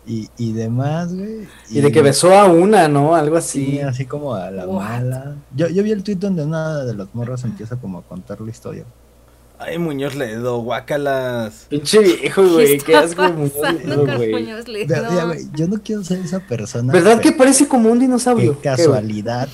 [0.07, 1.47] y, y demás, güey.
[1.69, 3.15] Y de que besó a una, ¿no?
[3.15, 3.79] Algo Sí, así.
[3.81, 4.83] así como a la What?
[4.83, 5.35] mala.
[5.55, 8.49] Yo, yo vi el tweet donde una de las morras empieza como a contar la
[8.51, 8.85] historia.
[9.57, 11.67] Ay, Muñoz Ledo, guácalas.
[11.69, 12.77] Pinche viejo, güey.
[12.77, 13.53] Qué asco, Muñoz
[13.85, 15.47] Ledo, güey.
[15.53, 16.91] Yo no quiero ser esa persona.
[16.91, 18.55] ¿Verdad que parece como un dinosaurio?
[18.59, 19.47] Qué casualidad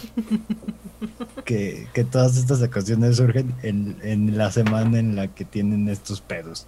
[1.45, 6.21] que, que todas estas ocasiones surgen en, en la semana en la que tienen estos
[6.21, 6.65] pedos.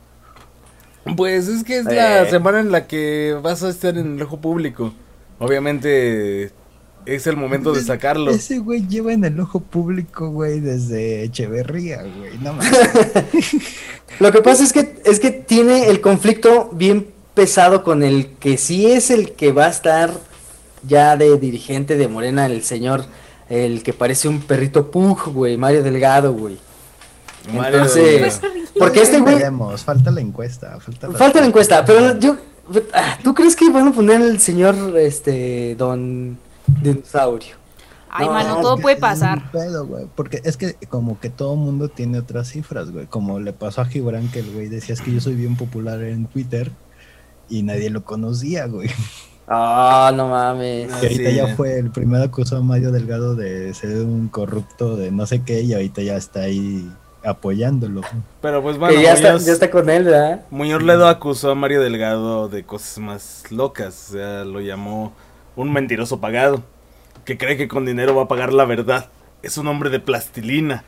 [1.18, 2.30] Pues es que es la Eh.
[2.30, 4.94] semana en la que vas a estar en el ojo público.
[5.40, 6.52] Obviamente
[7.06, 8.32] es el momento de sacarlo.
[8.32, 12.38] Ese güey lleva en el ojo público, güey, desde Echeverría, güey.
[12.42, 12.72] No mames.
[14.20, 18.58] Lo que pasa es que es que tiene el conflicto bien pesado con el que
[18.58, 20.12] sí es el que va a estar
[20.88, 23.06] ya de dirigente de Morena, el señor,
[23.50, 26.58] el que parece un perrito pug, güey, Mario Delgado, güey.
[27.54, 28.63] Mario Entonces, Delgado.
[28.80, 29.38] porque este güey,
[29.78, 30.80] falta la encuesta.
[30.80, 32.38] Falta la, falta la encuesta, pero yo,
[32.94, 36.38] ah, ¿tú crees que van a poner el señor, este, don
[36.82, 37.56] dinosaurio?
[38.10, 39.40] Ay, No, mano, todo que puede es pasar.
[39.40, 43.08] un pedo, güey, porque es que como que todo mundo tiene otras cifras, güey.
[43.08, 46.02] Como le pasó a Gibran que el güey decía es que yo soy bien popular
[46.04, 46.72] en Twitter
[47.50, 48.90] y nadie lo conocía, güey.
[49.48, 50.90] Ah, no mames.
[50.90, 51.36] Y ahorita sí.
[51.36, 55.42] ya fue el primer acusado a Mario Delgado de ser un corrupto de no sé
[55.42, 56.90] qué y ahorita ya está ahí
[57.24, 58.02] apoyándolo.
[58.42, 60.42] Pero pues bueno, que ya está, ya está con él, ¿verdad?
[60.52, 64.10] Muñoz Ledo acusó a Mario Delgado de cosas más locas.
[64.10, 65.14] O sea, lo llamó
[65.56, 66.64] un mentiroso pagado.
[67.26, 69.10] Que cree que con dinero va a pagar la verdad.
[69.42, 70.84] Es un hombre de plastilina.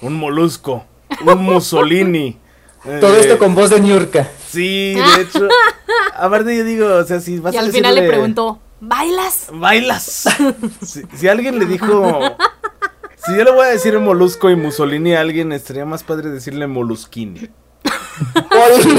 [0.00, 0.84] Un molusco.
[1.24, 2.38] Un Mussolini.
[3.00, 4.28] Todo eh, esto con voz de Niurka.
[4.48, 5.48] Sí, de hecho.
[6.16, 9.48] Aparte yo digo, o sea, si vas Y a al final le preguntó, ¿bailas?
[9.52, 10.24] ¿Bailas?
[10.82, 12.36] si, si alguien le dijo...
[13.26, 16.66] Si yo le voy a decir molusco y Mussolini a alguien, estaría más padre decirle
[16.66, 17.48] molusquini.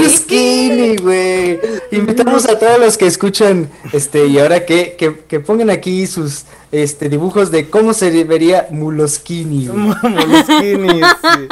[0.09, 1.59] Skinny, güey.
[1.91, 6.45] Invitamos a todos los que escuchan, este, y ahora que, que, que pongan aquí sus
[6.71, 9.67] este dibujos de cómo se vería Muloskini.
[9.67, 9.79] güey.
[10.03, 11.47] Molusquini, sí.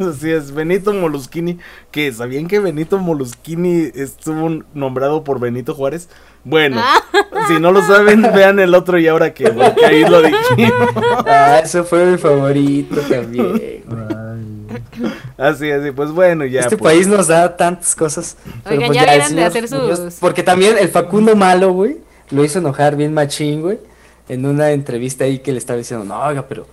[0.00, 1.58] Así es, Benito Moluschini,
[1.90, 6.08] que ¿sabían que Benito Moluschini estuvo nombrado por Benito Juárez?
[6.44, 6.80] Bueno,
[7.48, 10.88] si no lo saben, vean el otro y ahora que, porque ahí lo dijimos.
[11.26, 13.84] Ah, eso fue mi favorito también.
[15.36, 16.60] Así, así, pues bueno, ya.
[16.60, 16.94] este pues.
[16.94, 18.36] país nos da tantas cosas.
[18.64, 21.72] pero Oigan, pues ya el deberían de señor hacer sus- porque también el Facundo Malo,
[21.72, 21.98] güey,
[22.30, 23.78] lo hizo enojar bien machín, güey,
[24.28, 26.66] en una entrevista ahí que le estaba diciendo, no, oiga, pero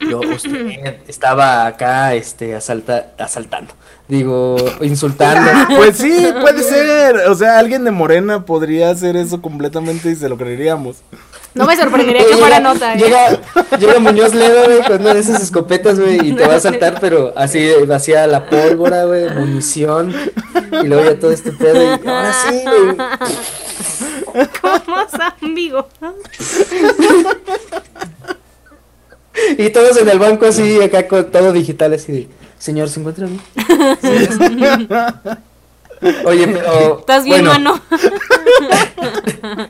[0.00, 3.72] yo, usted estaba acá, este, asalta, asaltando,
[4.08, 5.50] digo, insultando.
[5.76, 7.16] Pues sí, puede ser.
[7.28, 10.96] O sea, alguien de Morena podría hacer eso completamente y se lo creeríamos.
[11.54, 12.98] No me sorprendería que Llega- fuera nota, ¿eh?
[12.98, 13.40] Llega,
[13.78, 16.98] llega Muñoz Ledo, güey, con una de esas escopetas, güey, y te va a saltar,
[17.00, 20.14] pero así vacía la pólvora, güey, munición,
[20.82, 22.96] y luego ya todo este pedo, y ahora sí, güey.
[24.60, 24.96] ¿Cómo
[25.42, 25.88] amigo?
[29.56, 33.26] Y todos en el banco así, acá con todo digital, así de, señor, ¿se encuentra
[33.26, 33.40] bien?
[36.26, 37.00] Oye, pero...
[37.00, 37.80] ¿Estás bien, bueno, mano?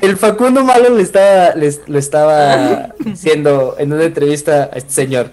[0.00, 5.30] El Facundo Malo le estaba, les- lo estaba diciendo en una entrevista a este señor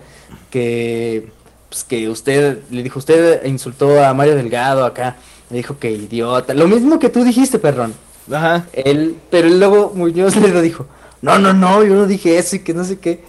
[0.50, 1.30] que,
[1.70, 5.18] pues, que usted, le dijo, usted insultó a Mario Delgado acá,
[5.50, 7.94] le dijo que idiota, lo mismo que tú dijiste, perrón.
[8.32, 8.66] Ajá.
[8.74, 10.88] Él, pero luego Muñoz le lo dijo,
[11.22, 13.24] no, no, no, yo no dije eso y que no sé qué.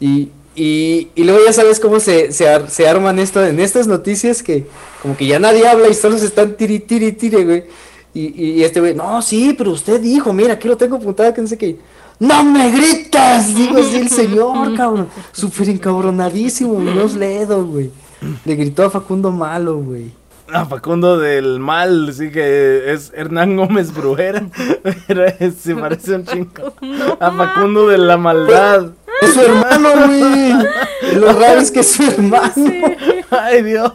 [0.00, 3.86] Y, y, y luego ya sabes cómo se, se, ar- se arman esto, en estas
[3.86, 4.66] noticias que
[5.00, 7.64] como que ya nadie habla y solo se están tiri, tiri, tiri, güey.
[8.14, 11.40] Y, y este güey, no, sí, pero usted dijo, mira, aquí lo tengo apuntado, que
[11.40, 11.78] no sé qué.
[12.18, 13.54] ¡No me gritas!
[13.54, 15.08] Digo así el señor, cabrón.
[15.32, 17.90] Súper encabronadísimo, Muñoz Ledo, güey.
[18.44, 20.12] Le gritó a Facundo Malo, güey.
[20.52, 23.90] A Facundo del Mal, sí que es Hernán Gómez
[25.40, 26.74] es- se parece un chingo.
[27.18, 28.90] A Facundo de la Maldad.
[29.22, 30.52] Es su hermano, güey.
[31.16, 32.52] Lo raro es que es su hermano.
[33.30, 33.92] Ay, Dios.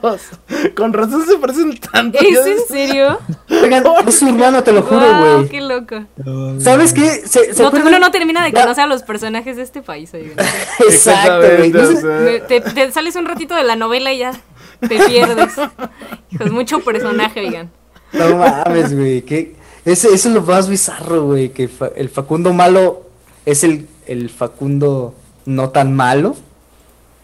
[0.76, 2.18] Con razón se parecen tanto.
[2.20, 3.20] ¿Es en serio?
[3.50, 5.50] Oigan, es su hermano, te lo juro, Wow, güey.
[5.50, 5.96] qué loco.
[6.60, 7.22] ¿Sabes qué?
[7.28, 7.90] ¿Se, se No, acuerdan?
[7.90, 10.34] uno no termina de conocer a los personajes de este país, oigan.
[10.80, 11.72] Exacto, güey.
[11.72, 11.82] No
[12.48, 14.32] te, te sales un ratito de la novela y ya
[14.80, 15.54] te pierdes.
[16.32, 17.70] Hijos, mucho personaje, oigan.
[18.14, 19.22] No mames, güey.
[19.22, 21.50] que Ese, eso es lo más bizarro, güey.
[21.50, 23.04] Que fa- el Facundo malo
[23.46, 25.14] es el, el Facundo
[25.46, 26.36] no tan malo.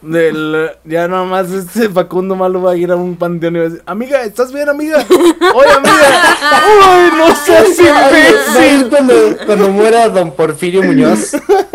[0.02, 3.70] Del, ya nomás este Facundo Malo va a ir a un panteón y va a
[3.70, 4.98] decir, amiga, ¿estás bien, amiga?
[5.10, 6.38] Oye, amiga.
[6.68, 8.90] Uy, no seas imbécil.
[8.90, 9.14] cuando,
[9.46, 11.32] cuando muera don Porfirio Muñoz,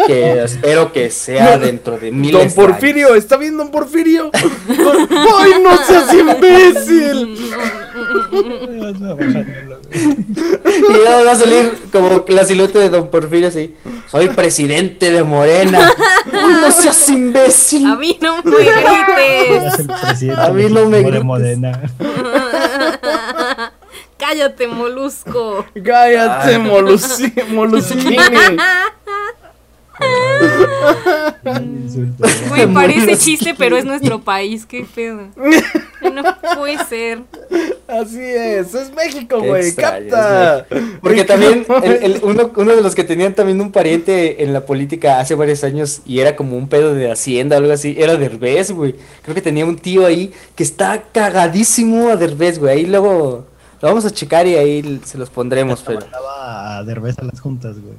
[0.06, 2.52] que espero que sea dentro de miles Don años.
[2.52, 4.30] Porfirio, ¿está bien, don Porfirio?
[5.38, 7.38] ¡Ay, no seas imbécil!
[10.78, 13.74] Y luego va a salir como la silueta de Don Porfirio así.
[14.08, 15.92] Soy presidente de Morena.
[16.32, 17.86] no seas imbécil.
[17.86, 19.88] A mí no me grites.
[20.36, 21.24] A mí no me grites.
[21.24, 21.82] Morena.
[24.18, 25.64] Cállate, molusco.
[25.84, 26.58] Cállate, Ay.
[26.58, 28.16] Molusi, Moluskini.
[31.62, 32.24] Insulto.
[32.48, 34.66] Güey, parece chiste, pero es nuestro país.
[34.66, 35.28] Qué pedo.
[36.14, 36.22] No
[36.56, 37.22] puede ser.
[37.86, 40.66] Así es, es México, güey, capta.
[41.00, 44.66] Porque también el- el- uno, uno de los que tenían también un pariente en la
[44.66, 48.16] política hace varios años y era como un pedo de hacienda o algo así, era
[48.16, 48.94] Derbez, güey.
[49.22, 52.78] Creo que tenía un tío ahí que está cagadísimo a Derbez, güey.
[52.78, 53.46] Ahí luego,
[53.80, 56.00] Lo vamos a checar y ahí se los pondremos, pero...
[56.00, 57.94] Mandaba a Derbez a las juntas, güey.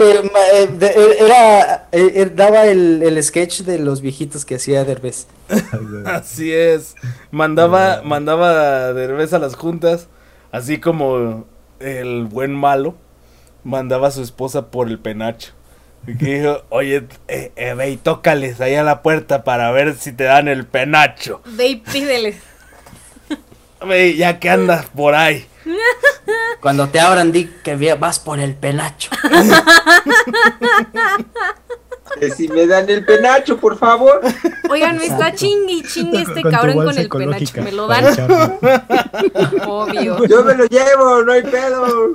[0.00, 1.88] Eh, eh, eh, Era,
[2.34, 5.26] daba el, el sketch de los viejitos que hacía Derbez.
[6.04, 6.94] Así es.
[7.30, 10.08] Mandaba, mandaba de revés a las juntas,
[10.52, 11.46] así como
[11.80, 12.94] el buen malo
[13.64, 15.52] mandaba a su esposa por el penacho.
[16.06, 19.96] Y que dijo, oye, eh, eh, ve y tócales ahí a la puerta para ver
[19.96, 21.40] si te dan el penacho.
[21.46, 22.36] Ve y pídele.
[23.86, 25.46] Ve, ya que andas por ahí.
[26.60, 29.10] Cuando te abran, di que vas por el penacho.
[32.20, 34.20] Que si me dan el penacho, por favor.
[34.70, 37.62] Oigan, me está chingue y chingue este Con cabrón con el penacho.
[37.62, 38.04] ¿Me lo dan?
[39.66, 40.24] Obvio.
[40.26, 42.14] Yo me lo llevo, no hay pedo.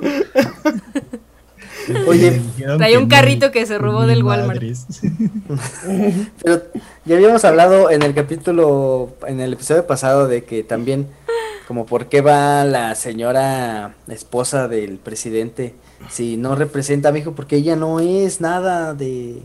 [2.06, 2.40] Oye,
[2.78, 4.62] traía un no, carrito que se robó del Walmart.
[6.42, 6.62] Pero
[7.04, 11.08] ya habíamos hablado en el capítulo, en el episodio pasado, de que también,
[11.70, 15.76] como por qué va la señora esposa del presidente,
[16.08, 19.40] si no representa a mi hijo, porque ella no es nada de,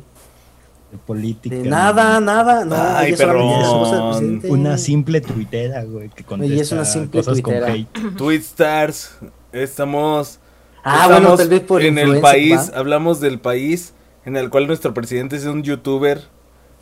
[0.91, 1.55] De política.
[1.55, 4.09] de nada, nada, no, Ay, ella solamente es esposa del perrón.
[4.39, 4.49] presidente.
[4.49, 7.67] Una simple tuitera, güey, que contesta es una simple cosas tuitera.
[7.67, 8.15] con hate.
[8.17, 9.17] Twitstars,
[9.51, 10.39] estamos,
[10.83, 12.79] Ah, estamos bueno, tal vez por en el país, ¿va?
[12.79, 13.93] hablamos del país
[14.25, 16.23] en el cual nuestro presidente es un youtuber,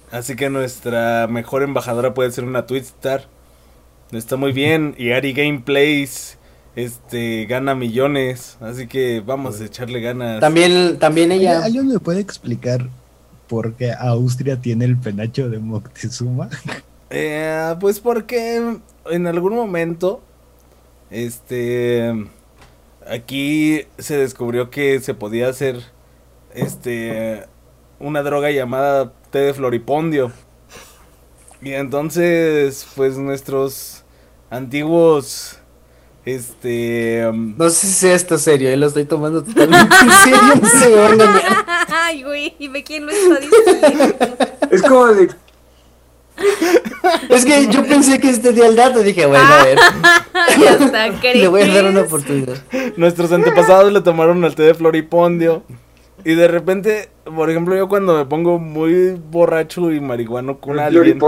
[0.09, 3.32] así que nuestra mejor embajadora puede ser una Twitstar.
[4.13, 6.37] Está muy bien, y Ari Gameplays
[6.75, 10.39] este gana millones, así que vamos a echarle ganas.
[10.39, 11.63] También, también ella.
[11.63, 12.87] ¿Alguien me puede explicar
[13.47, 16.49] por qué Austria tiene el penacho de Moctezuma?
[17.15, 20.23] Eh, pues porque en algún momento,
[21.11, 22.11] este,
[23.07, 25.79] aquí se descubrió que se podía hacer,
[26.55, 27.43] este,
[27.99, 30.31] una droga llamada té de floripondio.
[31.61, 34.02] Y entonces, pues nuestros
[34.53, 35.57] antiguos,
[36.25, 40.55] este, um, No sé si sea esto serio, yo lo estoy tomando totalmente en serio,
[40.61, 41.25] no se me.
[41.89, 44.15] Ay, güey, ¿y ve quién lo está diciendo?
[44.69, 45.29] Es como de.
[47.29, 49.79] Es que yo pensé que este día el dato dije, bueno, a ver,
[51.35, 52.57] le voy a dar una oportunidad.
[52.95, 55.63] nuestros antepasados le tomaron el té de floripondio.
[56.25, 61.19] Y de repente, por ejemplo, yo cuando me pongo muy borracho y marihuano con alguien,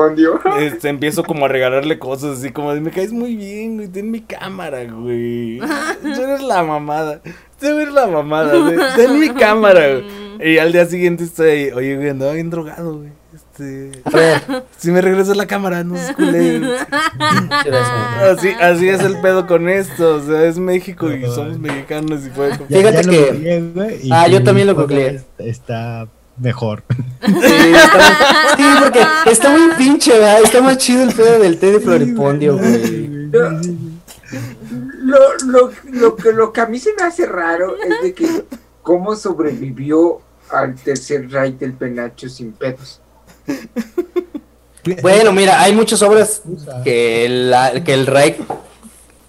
[0.59, 4.21] este, empiezo como a regalarle cosas así como me caes muy bien, güey, ten mi
[4.21, 5.59] cámara, güey.
[6.01, 7.21] Tú eres la mamada.
[7.59, 8.77] Tú eres la mamada, güey.
[8.95, 10.53] Ten mi cámara, güey.
[10.53, 13.09] Y al día siguiente estoy ahí, oye, güey, andaba bien drogado, güey.
[13.57, 14.41] Este, A ver,
[14.77, 16.13] si me regresas la cámara, no es.
[18.21, 22.29] Así, así es el pedo con esto, o sea, es México y somos mexicanos y
[22.29, 25.15] puede Ya- Fíjate ya que- Ah, yo también lo googleé.
[25.15, 26.83] es- Está mejor.
[27.25, 30.41] Sí, está sí, porque está muy pinche, ¿verdad?
[30.43, 33.29] Está más chido el pedo del té de floripondio, güey.
[33.31, 33.51] Lo,
[35.45, 38.43] lo, lo, que, lo que a mí se me hace raro es de que
[38.81, 42.99] cómo sobrevivió al tercer raid del penacho sin pedos.
[45.01, 46.43] Bueno, mira, hay muchas obras
[46.83, 47.53] que el,
[47.83, 48.37] que el Reich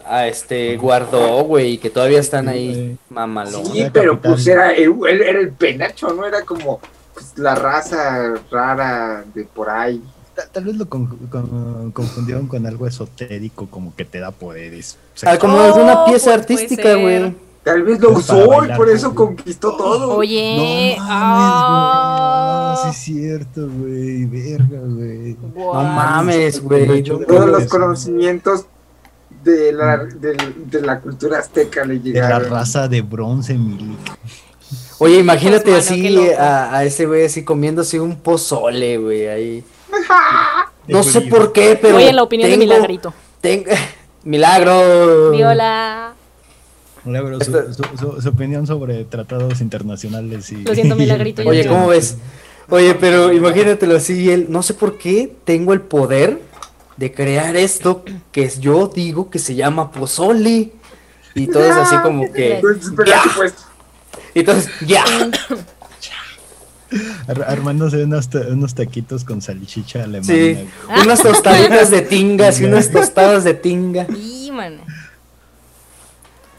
[0.04, 3.64] ah, este, guardó, güey, y que todavía están ahí mamalón.
[3.64, 6.26] Sí, Era pero pues era, él era el penacho, ¿no?
[6.26, 6.78] Era como
[7.14, 10.02] pues, la raza rara de por ahí.
[10.34, 14.98] Tal, tal vez lo con- con- confundieron con algo esotérico, como que te da poderes.
[15.24, 17.34] Ah, como Oh, alguna pieza pues, artística, güey.
[17.66, 19.16] Tal vez lo usó y por eso güey.
[19.26, 20.16] conquistó todo.
[20.16, 22.76] Oye, no mames, ah.
[22.76, 22.86] güey.
[22.86, 24.24] No, sí es cierto, güey.
[24.26, 25.36] Verga, güey.
[25.52, 27.02] No mames, güey.
[27.02, 27.68] Yo- Todos los Eso.
[27.70, 28.66] conocimientos
[29.42, 32.50] de la, del- de, la cultura azteca le De la llegaron.
[32.50, 33.98] raza de bronce, Milik.
[34.98, 39.64] Oye, imagínate Pues, mano, así a, a ese güey así comiéndose un pozole, güey, ahí.
[40.86, 41.96] No sé por qué, pero.
[41.96, 43.12] Oye, la opinión de Milagrito.
[43.40, 43.72] tengo-
[44.22, 45.32] Milagro.
[45.32, 46.05] Viola.
[47.44, 50.56] Su, su- su- su opinión sobre tratados internacionales y...
[50.64, 52.16] Lo siento, Milagrito, yo Oye, ¿cómo ves?
[52.68, 56.40] Oye, pero imagínatelo así, él, no sé por qué tengo el poder
[56.96, 60.72] de crear esto que yo digo que se llama pozole.
[61.34, 62.58] Y todo es así como que.
[62.62, 63.22] Pues, Ya.
[63.36, 63.54] pues,
[64.34, 65.04] Y entonces, ya.
[67.28, 70.32] Ar- armándose unos, ta- unos taquitos con salchicha alemana.
[70.32, 70.56] Sí.
[71.04, 74.06] Unas tostaditas de tingas y unas tostadas de tinga.
[74.08, 74.78] Y, man.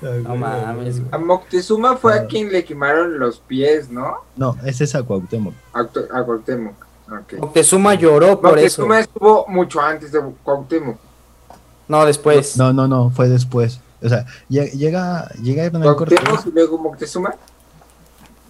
[0.02, 4.18] Ay, No mames, a Moctezuma fue a quien le quemaron los pies, ¿no?
[4.36, 5.54] No, ese es a Cuauhtémoc.
[5.74, 6.74] A, a Cuauhtémoc.
[7.10, 7.40] Ok.
[7.40, 8.82] Moctezuma lloró por eso.
[8.84, 10.98] Moctezuma estuvo mucho antes de Cuauhtémoc.
[11.88, 12.58] No, después.
[12.58, 13.80] No, no, no, fue después.
[14.04, 16.20] O sea, lle- llega, llega Hernán Cortés.
[16.20, 17.34] Cuauhtémoc y luego Moctezuma.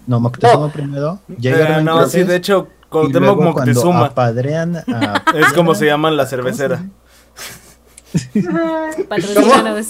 [0.05, 1.19] No, Moctezuma primero.
[1.39, 4.05] Llega Eh, Hernán no, Cortés, sí, de hecho, y Cuauhtémoc Moctezuma.
[4.07, 5.23] apadrean a...
[5.35, 6.83] Es como se llama la cervecera.
[9.09, 9.87] Patrocínanos.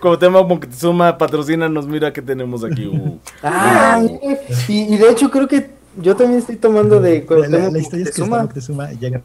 [0.00, 2.86] Como tema Moctezuma, patrocínanos, mira que tenemos aquí.
[2.86, 3.18] uh.
[3.42, 4.00] Ah,
[4.68, 8.04] y, y de hecho creo que yo también estoy tomando de La, la- la historia
[8.04, 8.42] es que Moctezuma.
[8.42, 9.22] Moctezuma llega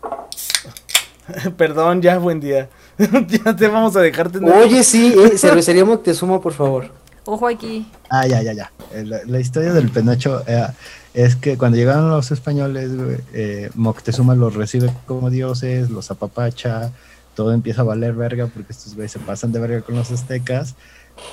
[1.56, 2.68] Perdón, ya, buen día.
[2.98, 4.52] ya te vamos a dejar tener.
[4.54, 6.88] Oye, sí, eh, cervecería Moctezuma, por favor.
[7.24, 7.86] Ojo aquí.
[8.08, 8.72] Ah, ya, ya, ya.
[8.92, 10.66] Eh, La, la historia del penacho eh,
[11.14, 12.90] es que cuando llegaron los españoles,
[13.32, 16.92] eh, Moctezuma los recibe como dioses, los apapacha,
[17.34, 20.74] todo empieza a valer verga porque estos güeyes se pasan de verga con los aztecas,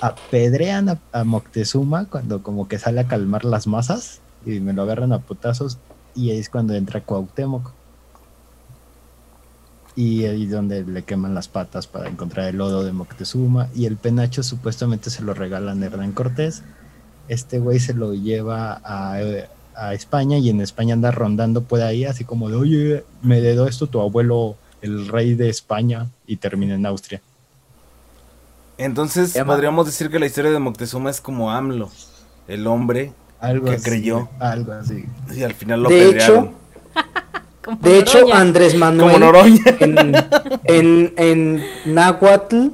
[0.01, 4.83] apedrean a, a Moctezuma cuando como que sale a calmar las masas y me lo
[4.83, 5.77] agarran a putazos
[6.17, 7.71] y ahí es cuando entra Cuauhtémoc.
[9.95, 13.69] Y ahí es donde le queman las patas para encontrar el lodo de Moctezuma.
[13.73, 16.63] Y el penacho supuestamente se lo regalan a Hernán Cortés.
[17.27, 19.47] Este güey se lo lleva a, eh,
[19.77, 23.67] a España y en España anda rondando por ahí, así como de, oye, me heredó
[23.67, 27.21] esto tu abuelo, el rey de España, y termina en Austria.
[28.77, 31.89] Entonces, podríamos decir que la historia de Moctezuma es como AMLO,
[32.47, 34.29] el hombre, Algo Que así, creyó.
[34.39, 35.05] Algo así.
[35.35, 36.53] y al final lo De hecho,
[37.61, 38.39] Como de hecho, Noroña.
[38.41, 39.23] Andrés Manuel
[39.79, 40.15] en,
[40.63, 42.69] en, en náhuatl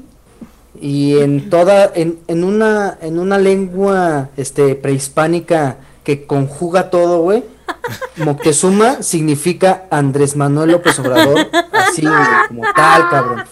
[0.79, 7.43] y en toda, en, en una, en una lengua este prehispánica que conjuga todo, güey.
[8.17, 13.43] Moctezuma significa Andrés Manuel López Obrador, así, güey, como tal, cabrón.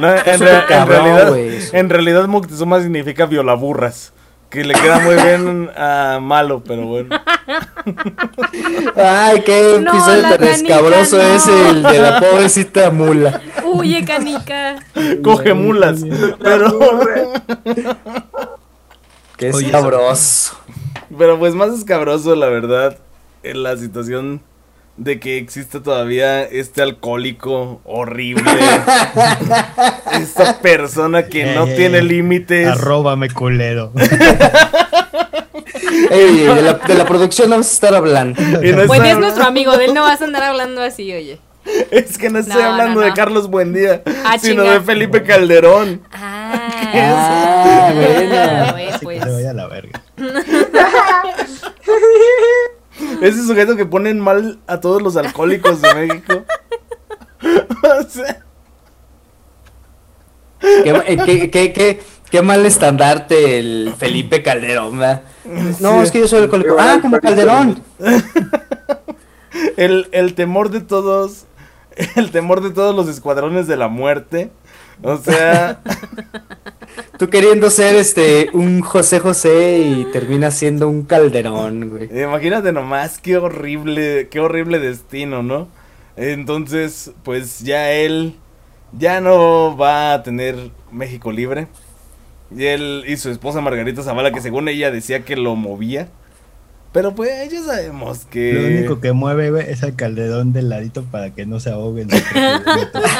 [0.00, 1.36] No, en, realidad,
[1.72, 4.12] en realidad Moctezuma significa violaburras.
[4.50, 7.20] Que le queda muy bien a malo, pero bueno.
[8.94, 11.22] Ay, qué No, episodio tan escabroso no.
[11.22, 13.40] es el de la pobrecita mula.
[13.64, 14.76] Huye, canica.
[15.24, 16.00] Coge mulas.
[16.40, 16.78] Pero,
[19.36, 20.56] Qué Oye, sabroso.
[21.16, 22.98] Pero pues más escabroso, la verdad,
[23.42, 24.40] en la situación
[24.96, 28.50] de que existe todavía este alcohólico horrible.
[30.20, 32.66] Esta persona que no tiene límites.
[32.68, 33.92] Arróbame culero.
[36.10, 38.40] Ey, de, la, de la producción vamos a estar hablando.
[38.40, 41.38] No día es nuestro amigo, de él no vas a andar hablando así, oye.
[41.90, 43.14] Es que no estoy No, hablando no, de no.
[43.14, 44.74] Carlos Buendía, Ah, sino chinga.
[44.74, 46.00] de Felipe Calderón.
[46.12, 46.62] Ah,
[46.94, 47.92] Ah,
[48.72, 48.98] bueno.
[49.02, 49.24] pues.
[49.24, 50.00] que vaya a la verga.
[53.20, 56.44] Ese sujeto que ponen mal a todos los alcohólicos de México.
[57.82, 58.42] O sea,
[60.58, 65.22] Qué, eh, qué, qué, qué, qué mal estandarte el Felipe Calderón, ¿verdad?
[65.80, 66.76] No, es que yo soy alcohólico.
[66.78, 67.82] Ah, como Calderón.
[69.76, 71.44] el, el temor de todos.
[72.14, 74.50] El temor de todos los escuadrones de la muerte.
[75.02, 75.80] O sea,
[77.18, 82.22] Tú queriendo ser este un José José y terminas siendo un Calderón, güey.
[82.22, 85.68] imagínate nomás qué horrible, qué horrible destino, ¿no?
[86.16, 88.36] Entonces, pues ya él
[88.92, 91.68] ya no va a tener México libre.
[92.54, 96.08] Y él y su esposa Margarita Zavala, que según ella decía que lo movía.
[96.96, 98.54] Pero pues ya sabemos que...
[98.54, 102.00] Lo único que mueve güey, es el calderón del ladito para que no se ahogue
[102.02, 103.00] en su procedimiento.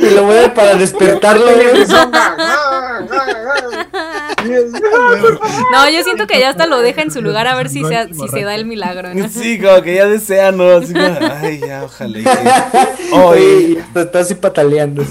[0.00, 1.86] Y lo mueve para despertarlo, güey.
[5.72, 8.12] No, yo siento que ya hasta lo deja en su lugar a ver si se,
[8.12, 9.28] si se da el milagro, ¿no?
[9.28, 10.68] Sí, como que ya desea, ¿no?
[10.78, 11.06] Así como,
[11.40, 12.18] ay, ya, ojalá.
[12.18, 12.30] y que-
[13.12, 15.04] Oye, Hoy, está así pataleando.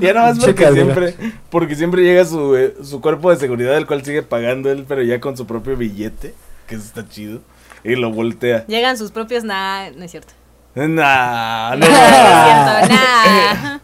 [0.00, 1.14] Ya nada más porque siempre,
[1.50, 5.02] porque siempre llega su, eh, su cuerpo de seguridad, el cual sigue pagando él, pero
[5.02, 6.34] ya con su propio billete,
[6.66, 7.40] que eso está chido,
[7.82, 8.66] y lo voltea.
[8.66, 9.44] Llegan sus propios.
[9.44, 10.32] Nah, no es cierto.
[10.74, 13.78] Nah, no, No es cierto, nah.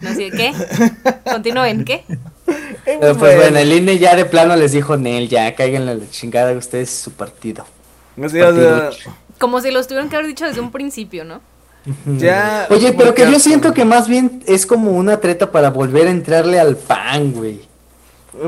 [0.00, 0.52] No sé, ¿qué?
[1.24, 2.04] Continúen, ¿qué?
[2.84, 6.10] Pero pues bueno, el INE ya de plano les dijo, Nel, ya caigan a la
[6.10, 7.66] chingada ustedes su partido.
[8.20, 8.90] O sea,
[9.38, 11.40] Como si los tuvieron que haber dicho desde un principio, ¿no?
[12.18, 12.66] Ya.
[12.70, 16.10] Oye, pero que yo siento que más bien es como una treta para volver a
[16.10, 17.60] entrarle al pan, güey.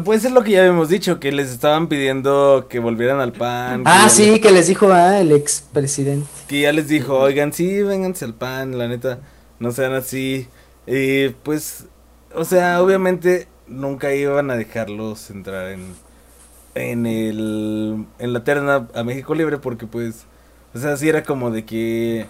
[0.05, 3.83] Puede ser lo que ya habíamos dicho, que les estaban pidiendo que volvieran al pan.
[3.87, 6.29] Ah, sí, les- que les dijo, ah, el expresidente.
[6.47, 9.19] que ya les dijo, oigan, sí, vénganse al pan, la neta,
[9.59, 10.47] no sean así.
[10.87, 11.87] Y pues,
[12.35, 15.95] o sea, obviamente nunca iban a dejarlos entrar en,
[16.77, 20.25] en el, en la terna a México Libre porque pues,
[20.75, 22.27] o sea, sí era como de que,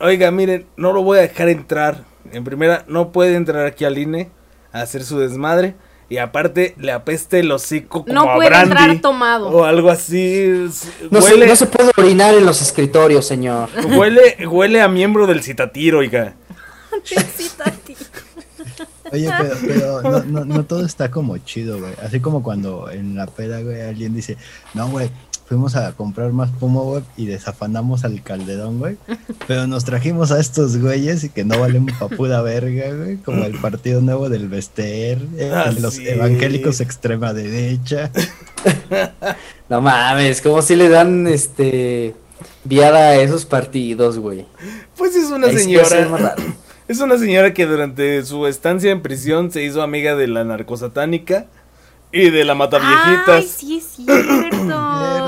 [0.00, 2.04] oiga, miren, no lo voy a dejar entrar.
[2.32, 4.30] En primera, no puede entrar aquí al INE
[4.72, 5.74] a hacer su desmadre.
[6.08, 9.48] Y aparte, le apeste el hocico como No a puede brandy entrar tomado.
[9.48, 10.68] O algo así.
[11.08, 13.68] No, huele, se, no se puede orinar en los escritorios, señor.
[13.96, 16.34] Huele, huele a miembro del citatiro, oiga.
[19.12, 21.92] Oye, pero, pero no, no, no todo está como chido, güey.
[22.02, 24.36] Así como cuando en la peda, güey, alguien dice,
[24.74, 25.10] no, güey,
[25.50, 28.96] fuimos a comprar más Puma, güey, y desafanamos al Calderón, güey.
[29.48, 33.16] Pero nos trajimos a estos güeyes y que no valen pa' pura verga, güey.
[33.16, 36.06] Como el Partido Nuevo del Vester, eh, Ah, los sí.
[36.08, 38.12] evangélicos extrema derecha.
[39.68, 42.14] No mames, como si le dan este
[42.64, 44.46] viada a esos partidos, güey.
[44.96, 46.36] Pues es una señora.
[46.88, 51.46] Es una señora que durante su estancia en prisión se hizo amiga de la narcosatánica
[52.10, 53.44] y de la Ay, mataviejitas.
[53.46, 54.56] sí es Cierto,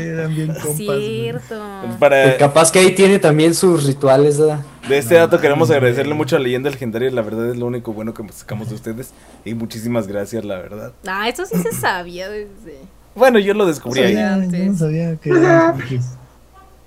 [0.00, 1.20] eran bien compas, güey.
[1.22, 1.62] Cierto.
[1.82, 4.60] Pues Para capaz que ahí tiene también sus rituales, ¿verdad?
[4.88, 7.92] de este No dato queremos agradecerle mucho a Leyenda Legendaria, la verdad es lo único
[7.92, 9.12] bueno que sacamos de ustedes
[9.44, 10.92] y muchísimas gracias, la verdad.
[11.06, 12.78] Ah, eso sí se sabía desde.
[13.14, 14.14] Bueno, yo lo descubrí ahí.
[14.14, 14.78] sabía, yo no antes.
[14.78, 16.16] sabía que eran compas.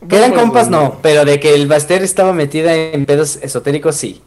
[0.09, 3.95] Que eran Pues, compas, no, pero de que el Baster estaba metida en pedos esotéricos,
[3.95, 4.21] sí.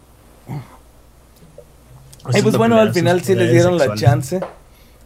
[2.25, 4.41] Ay, pues bueno, al final sí le dieron la chance.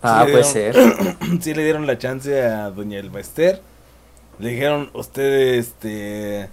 [0.03, 0.51] Ah, Sí, puede no.
[0.51, 0.77] ser.
[1.41, 3.61] sí le dieron la chance a doña Elba Ester.
[4.39, 6.49] Le dijeron, ustedes, este,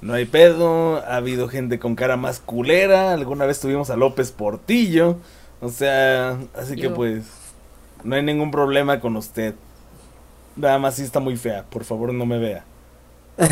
[0.00, 4.30] no hay pedo, ha habido gente con cara más culera, alguna vez tuvimos a López
[4.30, 5.16] Portillo,
[5.60, 7.24] o sea, así que pues,
[8.04, 9.54] no hay ningún problema con usted.
[10.56, 12.64] Nada más sí está muy fea, por favor no me vea.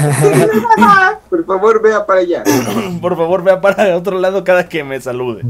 [1.31, 2.45] Por favor, vea para allá.
[3.01, 5.43] Por favor vea para otro lado cada que me salude.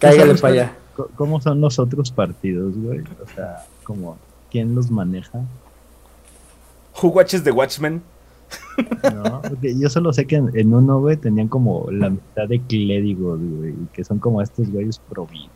[0.00, 0.72] Cáigale para allá.
[1.16, 3.00] ¿Cómo son los otros partidos, güey?
[3.00, 4.16] O sea, como,
[4.50, 5.40] ¿quién los maneja?
[7.02, 8.02] Who watches the Watchmen?
[9.02, 12.60] No, porque yo solo sé que en, en uno, güey, tenían como la mitad de
[12.60, 15.48] clérigos, güey, y que son como estos güeyes pro vida.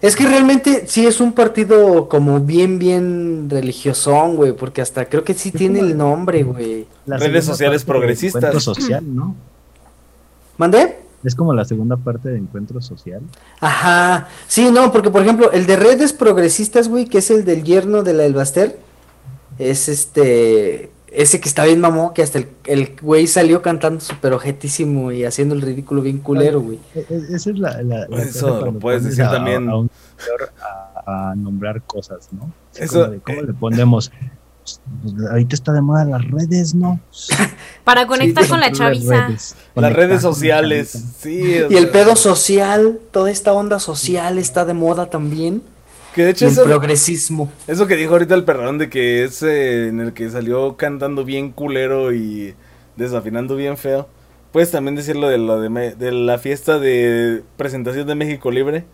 [0.00, 5.24] Es que realmente sí es un partido como bien, bien religiosón, güey, porque hasta creo
[5.24, 6.86] que sí tiene el nombre, güey.
[7.06, 8.62] La Redes sociales progresistas.
[8.62, 9.34] Social, ¿no?
[10.58, 10.98] ¿Mandé?
[11.24, 13.20] Es como la segunda parte de encuentro social.
[13.60, 14.28] Ajá.
[14.48, 18.02] Sí, no, porque por ejemplo, el de redes progresistas, güey, que es el del yerno
[18.02, 18.78] de la Elbaster,
[19.58, 20.90] es este.
[21.14, 25.24] Ese que está bien mamón, que hasta el, el güey salió cantando súper ojetísimo y
[25.26, 26.78] haciendo el ridículo bien culero, güey.
[26.94, 27.82] E- e- Esa es la.
[27.82, 29.68] la- la Eso lo puedes decir a- también.
[29.68, 29.90] A, un
[31.04, 32.50] a, a nombrar cosas, ¿no?
[32.74, 34.10] Eso, como de, ¿Cómo eh, le ponemos?
[35.30, 37.00] Ahorita está de moda las redes, ¿no?
[37.84, 39.26] Para conectar Sí, con la las chaviza.
[39.26, 39.56] redes.
[39.74, 41.42] Las redes la sociales, sí.
[41.68, 45.62] Y el pedo social, toda esta onda social está de moda también.
[46.14, 47.50] Que de hecho el eso, progresismo.
[47.66, 51.24] eso que dijo ahorita el perrón de que es eh, en el que salió cantando
[51.24, 52.54] bien culero y
[52.96, 54.08] desafinando bien feo.
[54.52, 58.84] Puedes también decirlo de lo de, me- de la fiesta de presentación de México Libre.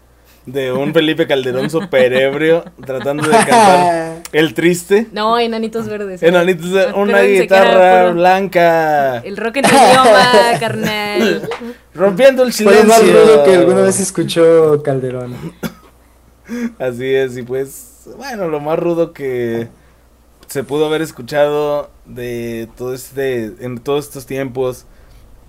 [0.47, 5.07] De un Felipe Calderón super ebrio tratando de cantar El Triste.
[5.13, 6.23] No, enanitos verdes.
[6.23, 9.19] Enanitos, una Acuérdense que guitarra blanca.
[9.19, 11.49] El rock en tu idioma, carnal.
[11.95, 13.25] Rompiendo el Fue lo más silencio.
[13.25, 15.35] rudo que alguna vez escuchó Calderón.
[16.79, 19.69] Así es, y pues, bueno, lo más rudo que
[20.47, 24.87] se pudo haber escuchado de todo este, en todos estos tiempos,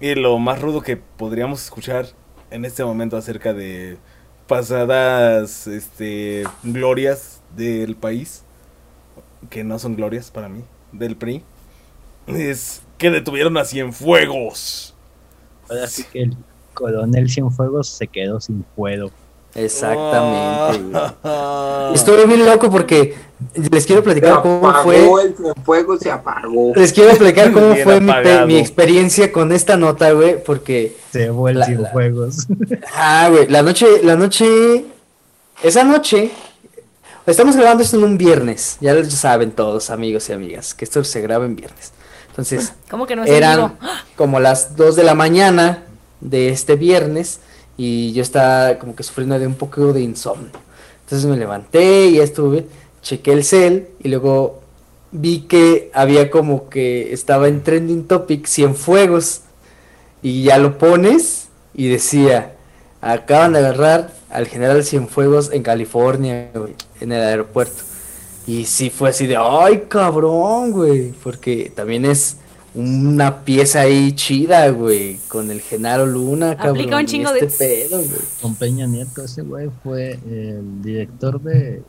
[0.02, 2.08] y lo más rudo que podríamos escuchar
[2.52, 3.98] en este momento acerca de
[4.50, 8.44] pasadas, este, glorias del país,
[9.52, 11.44] que no son glorias para mí, del PRI,
[12.28, 14.96] es que detuvieron a Cienfuegos.
[15.70, 16.38] Ahora sí que el
[16.74, 19.12] coronel Cienfuegos se quedó sin fuego.
[19.56, 20.90] Exactamente.
[20.92, 21.04] güey.
[21.24, 21.92] Ah.
[21.94, 23.16] Estuve bien loco porque
[23.56, 25.24] les quiero Se platicar cómo apagó, fue.
[25.24, 26.74] el fuego se apagó.
[26.76, 31.52] Les quiero platicar cómo Bien fue mi, experiencia con esta nota, güey, porque Se fue
[31.52, 32.48] el La- Cienfuegos.
[32.94, 34.86] Ah, güey, la noche, la noche,
[35.64, 36.32] esa noche,
[37.26, 41.04] estamos grabando esto en un viernes, ya lo saben todos, amigos y amigas, que esto
[41.04, 41.92] se graba en viernes.
[42.30, 43.78] Entonces, ¿Cómo que no es eran
[44.16, 45.84] como las 2 de la mañana
[46.22, 47.40] de este viernes
[47.80, 50.52] y yo estaba como que sufriendo de un poco de insomnio.
[51.06, 52.66] Entonces me levanté y ya estuve,
[53.02, 54.60] chequé el cel y luego
[55.14, 59.44] vi que había como que estaba en trending topic Cienfuegos
[60.22, 62.54] y ya lo pones y decía,
[63.00, 66.52] acaban de agarrar al general Cienfuegos en California,
[67.00, 67.84] en el aeropuerto.
[68.46, 72.39] Y sí fue así de, ay cabrón, güey, porque también es
[72.76, 76.78] una pieza ahí chida, güey, con el Genaro Luna, cabrón.
[76.78, 78.22] Aplica un chingo este de- pedo, güey.
[78.42, 81.82] Con Peña Nieto, ese güey fue el director de,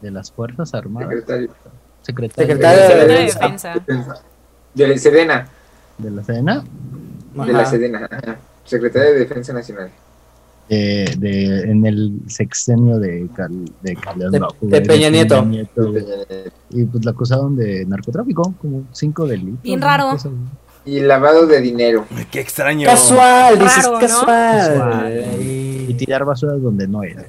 [0.00, 1.08] de las Fuerzas Armadas.
[1.10, 1.50] Secretario
[2.02, 3.68] Secretario, Secretario de Secretario de Defensa.
[3.74, 3.74] Defensa.
[3.86, 4.22] Defensa.
[4.74, 5.48] De la Sedena.
[5.98, 6.64] de la Sedena.
[7.34, 7.70] De la Ajá.
[7.70, 8.08] Sedena.
[8.10, 8.36] ajá.
[8.64, 9.90] Secretario de Defensa Nacional.
[10.68, 15.46] De, en el sexenio de, Cal- de Calderón, De- no, de Peña Nieto.
[16.70, 19.62] Y pues la acusaron de narcotráfico, como cinco delitos.
[19.62, 20.16] Bien raro.
[20.86, 22.04] Y lavado de dinero.
[22.30, 22.86] Qué extraño.
[22.86, 24.00] Casual, dices Raro, ¿no?
[24.00, 24.68] casual.
[24.78, 25.24] Casual.
[25.38, 25.86] Ay.
[25.88, 27.24] Y tirar basuras donde no era.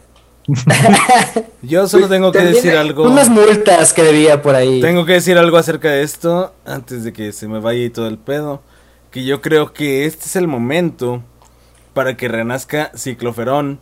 [1.62, 3.04] Yo solo tengo que decir algo.
[3.10, 4.80] Unas multas que debía por ahí.
[4.82, 8.08] Tengo que decir algo acerca de esto antes de que se me vaya y todo
[8.08, 8.62] el pedo.
[9.12, 11.24] Que yo creo que este es el momento
[11.96, 13.80] para que renazca Cicloferón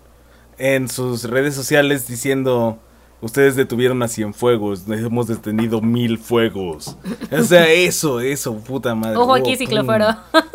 [0.57, 2.77] en sus redes sociales diciendo
[3.21, 6.95] ustedes detuvieron a Cienfuegos, hemos detenido mil fuegos.
[7.31, 9.17] O sea, eso, eso, puta madre.
[9.17, 10.07] Ojo aquí, Oh, ciclófero.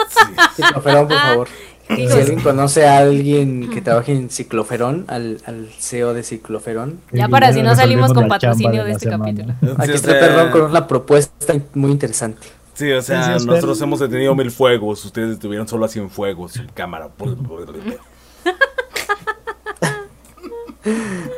[0.08, 0.34] sí.
[0.62, 1.48] Cicloferón, por favor.
[1.88, 2.16] Si Hijos.
[2.16, 7.50] alguien conoce a alguien que trabaje en Cicloferón, al, al CEO de Cicloferón, Ya para
[7.54, 9.24] si no salimos con patrocinio de este semana.
[9.24, 9.54] capítulo.
[9.78, 12.46] Aquí está sea, perdón con una propuesta muy interesante.
[12.78, 16.68] Sí, o sea, Gracias, nosotros hemos detenido mil fuegos, ustedes detuvieron solo a Cienfuegos en
[16.68, 17.08] cámara.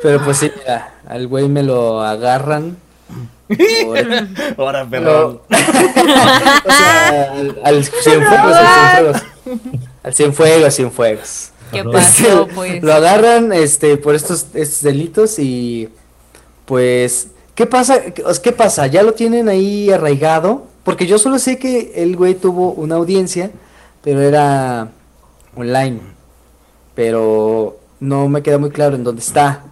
[0.03, 2.77] Pero pues sí, mira, al güey me lo agarran.
[4.59, 5.49] Ahora, pero- perdón.
[6.67, 9.23] o sea, al, al Cienfuegos, al Cienfuegos.
[10.03, 11.51] Al Cienfuegos, Cienfuegos.
[11.73, 12.83] ¿Qué Este, pasó, pues?
[12.83, 15.89] Lo agarran este por estos, estos delitos y
[16.67, 18.03] pues ¿qué pasa?
[18.03, 18.87] ¿Qué pasa?
[18.89, 20.67] ¿Ya lo tienen ahí arraigado?
[20.91, 23.53] Porque yo solo sé que el güey tuvo una audiencia,
[24.03, 24.89] pero era
[25.55, 26.01] online.
[26.97, 29.63] Pero no me queda muy claro en dónde está.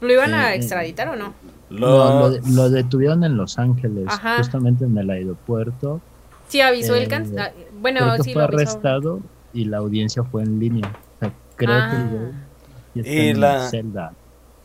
[0.00, 1.32] ¿Lo iban a extraditar o no?
[1.70, 2.30] No, lo, Lo...
[2.30, 4.38] de- lo detuvieron en Los Ángeles, Ajá.
[4.38, 6.00] justamente en el aeropuerto.
[6.48, 7.38] Sí, avisó el eh, can...
[7.38, 7.50] ah,
[7.80, 9.20] Bueno, Creo que sí fue lo arrestado
[9.52, 10.88] y la audiencia fue en línea.
[10.88, 11.88] O sea, creo Ah.
[11.92, 12.32] que el güey
[12.96, 14.12] ya está Y en la- celda.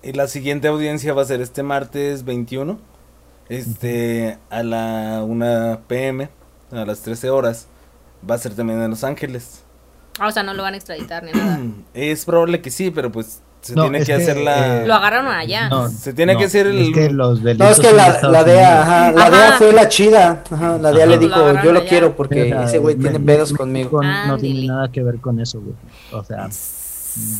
[0.01, 2.79] Y la siguiente audiencia va a ser este martes 21.
[3.49, 6.29] Este, a la 1 pm,
[6.71, 7.67] a las 13 horas.
[8.29, 9.63] Va a ser también en Los Ángeles.
[10.19, 11.59] Ah, o sea, no lo van a extraditar ni nada.
[11.93, 14.83] Es probable que sí, pero pues se No, tiene que, que, hacer la...
[14.83, 15.69] eh, Lo agarraron allá.
[15.69, 18.43] No, Se tiene no, que hacer el- Es que los No, es que la, la
[18.43, 19.29] DEA, ajá, la Ajá.
[19.37, 20.43] DEA fue la chida.
[20.51, 21.11] Ajá, la DEA Ajá.
[21.11, 21.89] le dijo, yo lo allá.
[21.89, 23.89] quiero porque O sea, ese güey tiene pedos me- conmigo.
[23.91, 24.41] con- no Ándale.
[24.41, 25.75] tiene nada que ver con eso, güey.
[26.11, 26.49] O sea,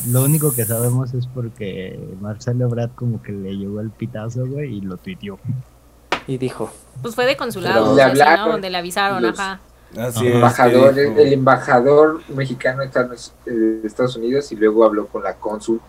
[0.08, 4.76] lo único que sabemos es porque Marcelo Brad como que le llegó el pitazo, güey,
[4.76, 5.38] y lo tuiteó.
[6.26, 6.70] Y dijo,
[7.02, 8.48] Pues fue de consulado, Pero o le sea, sí, ¿no?
[8.52, 9.60] Donde le avisaron, los- ajá.
[9.96, 14.56] Así es, embajador, que el, embajador mexicano está en los- eh, de Estados Unidos y
[14.56, 15.80] luego habló con la cónsul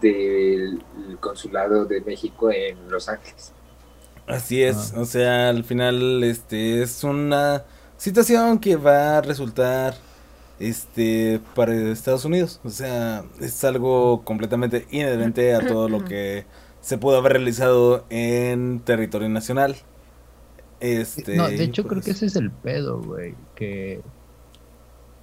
[0.00, 0.80] del
[1.20, 3.52] consulado de México en Los Ángeles.
[4.28, 5.00] Así es, Ah.
[5.00, 7.64] o sea, al final este es una
[7.96, 9.94] situación que va a resultar
[10.60, 16.44] este para Estados Unidos, o sea, es algo completamente inherente a todo lo que
[16.88, 19.76] se pudo haber realizado en territorio nacional.
[20.80, 24.00] Este, no, de hecho creo pues, que ese es el pedo, güey, que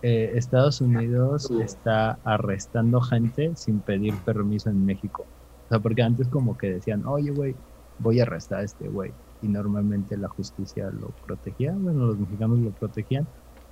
[0.04, 5.26] eh, Estados Unidos está arrestando gente sin pedir permiso en México.
[5.66, 7.56] O sea, porque antes como que decían, oye, güey,
[7.98, 9.12] voy a arrestar a este güey.
[9.42, 13.26] Y normalmente la justicia lo protegía, bueno, los mexicanos lo protegían.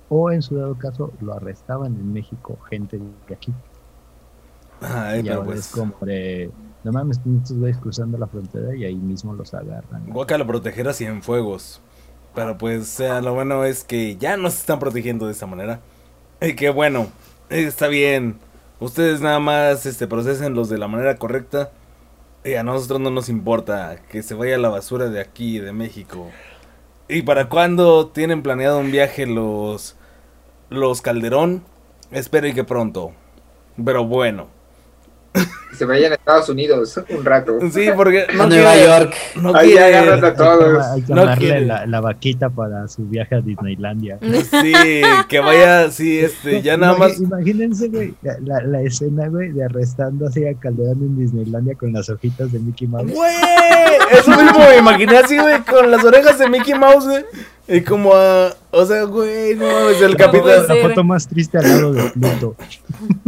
[0.08, 3.54] O en su dado caso lo arrestaban en México gente de aquí.
[4.80, 6.50] ay, y pero ahora pues, es como de,
[6.84, 10.06] no mames, estos güeyes cruzando la frontera y ahí mismo los agarran.
[10.06, 11.80] Guacala proteger a Cienfuegos.
[12.34, 15.80] Pero pues, sea, lo bueno es que ya nos están protegiendo de esa manera.
[16.40, 17.06] Y que bueno,
[17.48, 18.36] está bien.
[18.80, 21.70] Ustedes nada más este, procesenlos de la manera correcta.
[22.44, 26.28] Y a nosotros no nos importa que se vaya la basura de aquí, de México.
[27.08, 29.96] ¿Y para cuándo tienen planeado un viaje los,
[30.68, 31.62] los Calderón?
[32.10, 33.12] Espero y que pronto.
[33.82, 34.48] Pero bueno.
[35.76, 37.58] Se vayan a Estados Unidos un rato.
[37.72, 39.14] Sí, porque a no Nueva quiere- York.
[39.42, 40.84] no Ahí quiere- agarran a todos.
[40.86, 41.24] Hay que No
[41.66, 44.18] la, la vaquita para su viaje a Disneylandia.
[44.22, 44.72] Sí,
[45.28, 47.20] que vaya, sí, este, ya nada más.
[47.20, 51.92] Imagínense, güey, la, la- la escena, güey, de arrestando así a Calderón en Disneylandia con
[51.92, 53.10] las hojitas de Mickey Mouse.
[53.12, 53.32] Güey,
[54.12, 57.24] eso mismo me imaginé así, güey, con las orejas de Mickey Mouse, güey.
[57.66, 60.66] Y como a, o sea, güey, no mames, el capitán.
[60.68, 62.56] La foto más triste al lado de Pluto.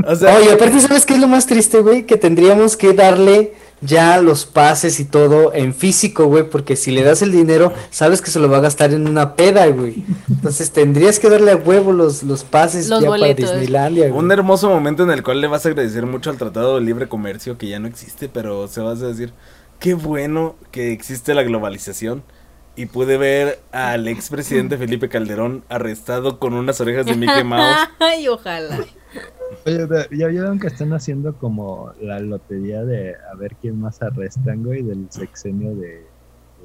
[0.07, 2.05] O sea, Oye, aparte, ¿sabes qué es lo más triste, güey?
[2.05, 7.03] Que tendríamos que darle ya los pases y todo en físico, güey, porque si le
[7.03, 10.05] das el dinero, sabes que se lo va a gastar en una peda, güey.
[10.29, 13.47] Entonces tendrías que darle a huevo los, los pases Los ya boletos.
[13.47, 14.19] para Disneylandia, güey.
[14.19, 17.09] un hermoso momento en el cual le vas a agradecer mucho al Tratado de Libre
[17.09, 19.33] Comercio, que ya no existe, pero se vas a decir,
[19.79, 22.23] qué bueno que existe la globalización.
[22.77, 27.89] Y pude ver al expresidente Felipe Calderón arrestado con unas orejas de Mickey Mouse.
[27.99, 28.79] Ay, ojalá.
[29.65, 34.63] Oye, ya vieron que están haciendo como la lotería de a ver quién más arrestan,
[34.63, 36.07] güey, del sexenio de, de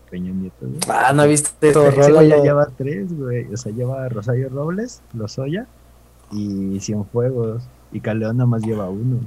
[0.09, 0.79] Peña Nieto, güey.
[0.89, 3.51] Ah, no viste Ese güey ya lleva tres, güey.
[3.53, 5.65] O sea, lleva a Rosario Robles, Lozoya
[6.31, 7.63] y Cienfuegos.
[7.93, 9.19] Y Caldeón nada más lleva uno.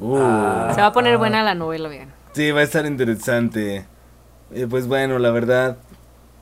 [0.00, 0.16] Uh.
[0.18, 0.72] Ah.
[0.74, 2.08] Se va a poner buena la novela, bien.
[2.32, 3.84] Sí, va a estar interesante.
[4.52, 5.78] Eh, pues bueno, la verdad,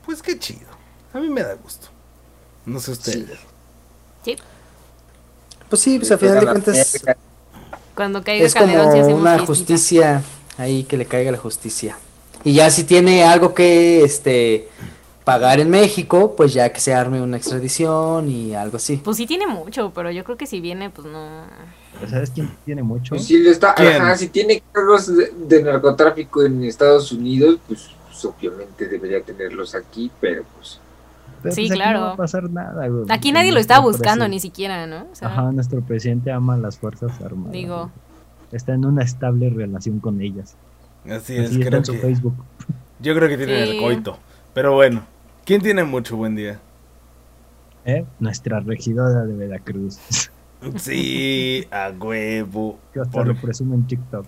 [0.04, 0.68] pues qué chido.
[1.12, 1.88] A mí me da gusto.
[2.64, 3.38] No sé ustedes.
[4.24, 4.36] Sí.
[5.68, 7.04] Pues sí, pues a final de Toda la cuentas.
[7.94, 10.22] Cuando caiga Es como Calderón una justicia
[10.56, 11.98] ahí que le caiga la justicia.
[12.44, 14.68] Y ya si tiene algo que este
[15.24, 18.96] pagar en México, pues ya que se arme una extradición y algo así.
[18.96, 21.42] Pues sí tiene mucho, pero yo creo que si viene, pues no.
[22.08, 23.10] ¿Sabes quién tiene mucho?
[23.10, 23.74] Pues si, le está,
[24.16, 27.90] si tiene cargos de, de narcotráfico en Estados Unidos, pues,
[28.20, 30.80] pues, obviamente debería tenerlos aquí, pero pues
[31.42, 32.00] Pero, Sí, pues, aquí claro.
[32.00, 35.06] No va a pasar nada, güey, Aquí nadie lo está buscando ni siquiera, ¿no?
[35.12, 37.52] O sea, Ajá, nuestro presidente ama a las Fuerzas Armadas.
[37.52, 37.90] Digo.
[38.50, 40.56] Está en una estable relación con ellas.
[41.04, 41.98] Así es, Así está creo en su que.
[41.98, 42.34] Facebook.
[43.00, 43.70] Yo creo que tiene Sí.
[43.76, 44.18] el coito.
[44.54, 45.02] Pero bueno,
[45.44, 46.58] ¿quién tiene mucho buen día?
[47.84, 48.04] ¿eh?
[48.18, 49.98] Nuestra regidora de Veracruz.
[50.76, 52.78] Sí, a huevo.
[52.92, 54.26] que hasta Por- lo presume en TikTok.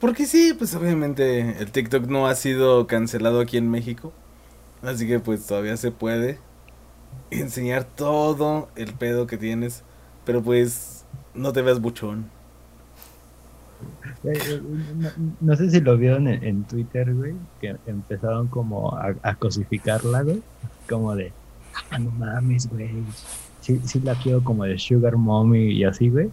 [0.00, 4.12] Porque sí, pues obviamente el TikTok no ha sido cancelado aquí en México.
[4.82, 6.38] Así que pues todavía se puede
[7.30, 9.82] enseñar todo el pedo que tienes.
[10.24, 12.30] Pero pues no te veas buchón.
[14.24, 14.62] Eh, eh,
[14.96, 19.34] No, no sé si lo vieron en, en Twitter, güey, que empezaron como a, a
[19.36, 20.42] cosificarla, güey.
[20.88, 21.32] Como de,
[21.90, 22.90] ah, no mames, güey.
[23.60, 26.30] Sí, sí la quiero como de Sugar Mommy y así, güey.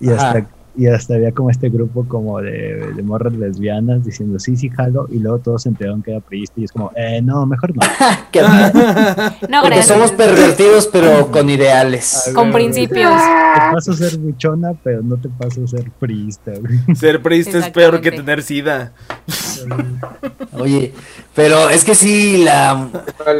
[0.00, 0.42] Y Ajá.
[0.42, 4.68] hasta, y hasta había como este grupo como de, de morras lesbianas diciendo, sí, sí,
[4.70, 5.06] jalo.
[5.10, 7.82] Y luego todos se enteraron que era priista y es como, eh, no, mejor no.
[8.32, 8.40] Que-
[9.48, 12.30] no, porque somos pervertidos pero con ideales.
[12.34, 13.12] Con principios.
[13.12, 16.52] Te paso a ser buchona, pero no te paso a ser priista.
[16.94, 18.92] Ser priista es peor que tener sida.
[20.52, 20.92] Oye,
[21.34, 22.88] pero es que sí la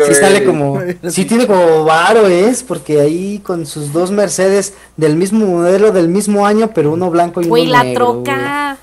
[0.07, 5.17] sí sale como sí tiene como varo es porque ahí con sus dos Mercedes del
[5.17, 8.77] mismo modelo del mismo año, pero uno blanco y uno Güey, la negro, troca.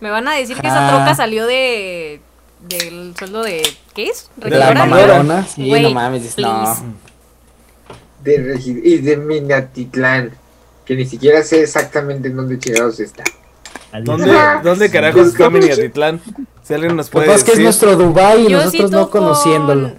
[0.00, 2.20] Me van a decir que esa troca salió de.
[2.68, 3.62] del sueldo de.
[3.94, 4.30] ¿Qué es?
[4.36, 6.76] De la mamadora, sí, Güey, no mames, no.
[8.22, 10.30] de y de Minatitlán,
[10.84, 13.24] que ni siquiera sé exactamente en dónde chingados está.
[14.02, 16.20] ¿Dónde, ¿dónde carajos está Minatitlán?
[16.70, 17.64] Si alguien nos Lo que puede pasa es que es decir.
[17.64, 19.90] nuestro Dubai y Yo nosotros sí no toco- conociéndolo.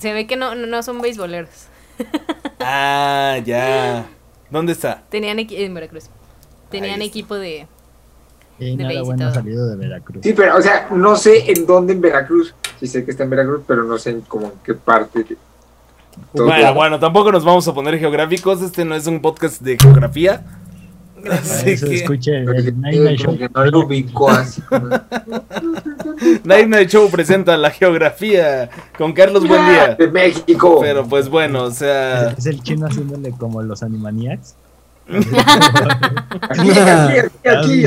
[0.00, 1.50] Se ve que no, no son beisboleros.
[2.58, 4.06] Ah, ya.
[4.50, 5.04] ¿Dónde está?
[5.08, 6.06] Tenían equi- en Veracruz.
[6.68, 7.68] Tenían equipo de.
[8.58, 10.20] Y de nada bueno salido de Veracruz.
[10.24, 12.56] Sí, pero, o sea, no sé en dónde en Veracruz.
[12.80, 15.22] Sí sé que está en Veracruz, pero no sé en como en qué parte.
[15.22, 15.36] de-
[16.34, 16.46] todo.
[16.46, 18.60] Bueno, bueno, tampoco nos vamos a poner geográficos.
[18.62, 20.44] Este no es un podcast de geografía.
[21.30, 23.20] Así que escuche el Porque, Night Night
[26.44, 28.68] Night Night Show presenta la geografía
[28.98, 29.94] con Carlos Buendía.
[29.94, 30.78] De México.
[30.80, 34.54] Pero pues bueno, o sea, Es el chino haciéndole como los Animaniacs.
[35.08, 37.86] Aquí, aquí,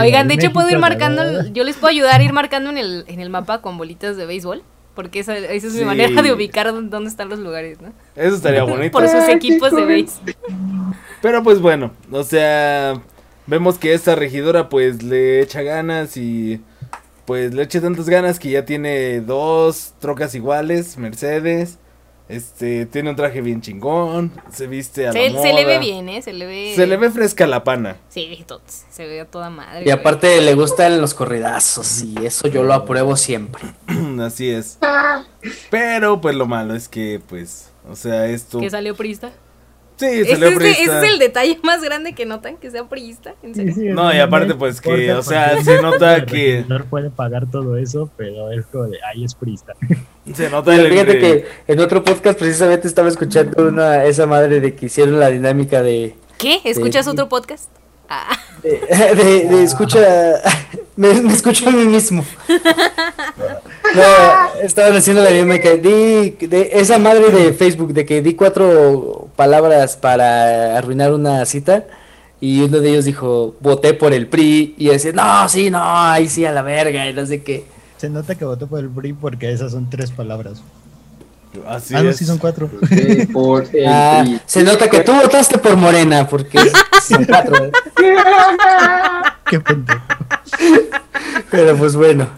[0.00, 1.46] Oigan, de hecho puedo ir marcando.
[1.52, 4.26] Yo les puedo ayudar a ir marcando en el, en el mapa con bolitas de
[4.26, 4.62] béisbol.
[4.94, 5.84] Porque esa, esa es mi Sí.
[5.86, 7.88] manera de ubicar dónde están los lugares, ¿no?
[8.14, 8.92] eso estaría bonito.
[8.92, 9.86] Por sus equipos de cool.
[9.86, 10.20] béis.
[11.22, 13.00] Pero pues bueno, o sea,
[13.46, 16.60] vemos que esta regidora pues le echa ganas y
[17.26, 21.78] pues le echa tantas ganas que ya tiene dos trocas iguales, Mercedes.
[22.28, 25.66] Este, tiene un traje bien chingón, se viste a la Se, se le moda.
[25.66, 26.22] ve bien, ¿eh?
[26.22, 26.72] Se le ve.
[26.74, 27.96] Se le ve fresca la pana.
[28.08, 29.80] Sí, tot- se ve a toda madre.
[29.80, 29.90] Y güey.
[29.98, 33.62] aparte le gustan los corridazos y eso yo lo apruebo siempre.
[34.22, 34.78] Así es.
[35.70, 39.30] Pero pues lo malo es que pues, o sea, esto Que salió priista.
[40.10, 40.82] Sí, Ese salió es, de- priista.
[40.98, 43.34] ese es el detalle más grande que notan, que sea priista.
[43.42, 43.72] ¿En serio?
[43.74, 47.10] Sí, sí, No, y aparte, pues, que, o sea, se nota el que- regidor puede
[47.10, 49.74] pagar todo eso, pero es como de, ay, es prista.
[50.34, 54.74] Se nota el Fíjate que en otro podcast precisamente estaba escuchando una esa madre de
[54.76, 56.60] que hicieron la dinámica de ¿Qué?
[56.64, 57.68] ¿Escuchas otro podcast?
[58.14, 59.98] Ah, de, de- de escucha
[60.96, 62.24] me, me escucho a mí mismo.
[63.94, 69.28] No, estaban haciendo la dinámica di de esa madre de Facebook de que di cuatro
[69.36, 71.84] palabras para arruinar una cita
[72.40, 76.26] y uno de ellos dijo voté por el PRI y decía no sí no ahí
[76.28, 77.64] sí a la verga y no sé qué.
[77.98, 80.62] Se nota que votó por el PRI porque esas son tres palabras.
[81.66, 82.16] Así ah, no, es.
[82.16, 82.68] sí son cuatro.
[82.88, 86.58] Sí, por el Ah, se nota que tú votaste por Morena porque
[87.06, 87.64] son cuatro.
[87.66, 87.72] ¿eh?
[89.50, 90.00] Qué pendejo.
[91.50, 92.28] Pero pues bueno,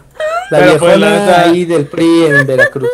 [0.51, 2.89] la Pero, pues, la neta- ahí del PRI en Veracruz.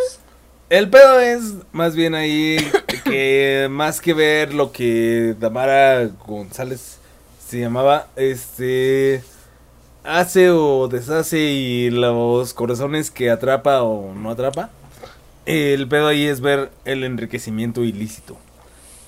[0.70, 2.56] El pedo es más bien ahí
[3.04, 6.98] que más que ver lo que Damara González
[7.46, 9.22] se llamaba, este
[10.04, 14.70] hace o deshace y los corazones que atrapa o no atrapa.
[15.46, 18.36] El pedo ahí es ver el enriquecimiento ilícito.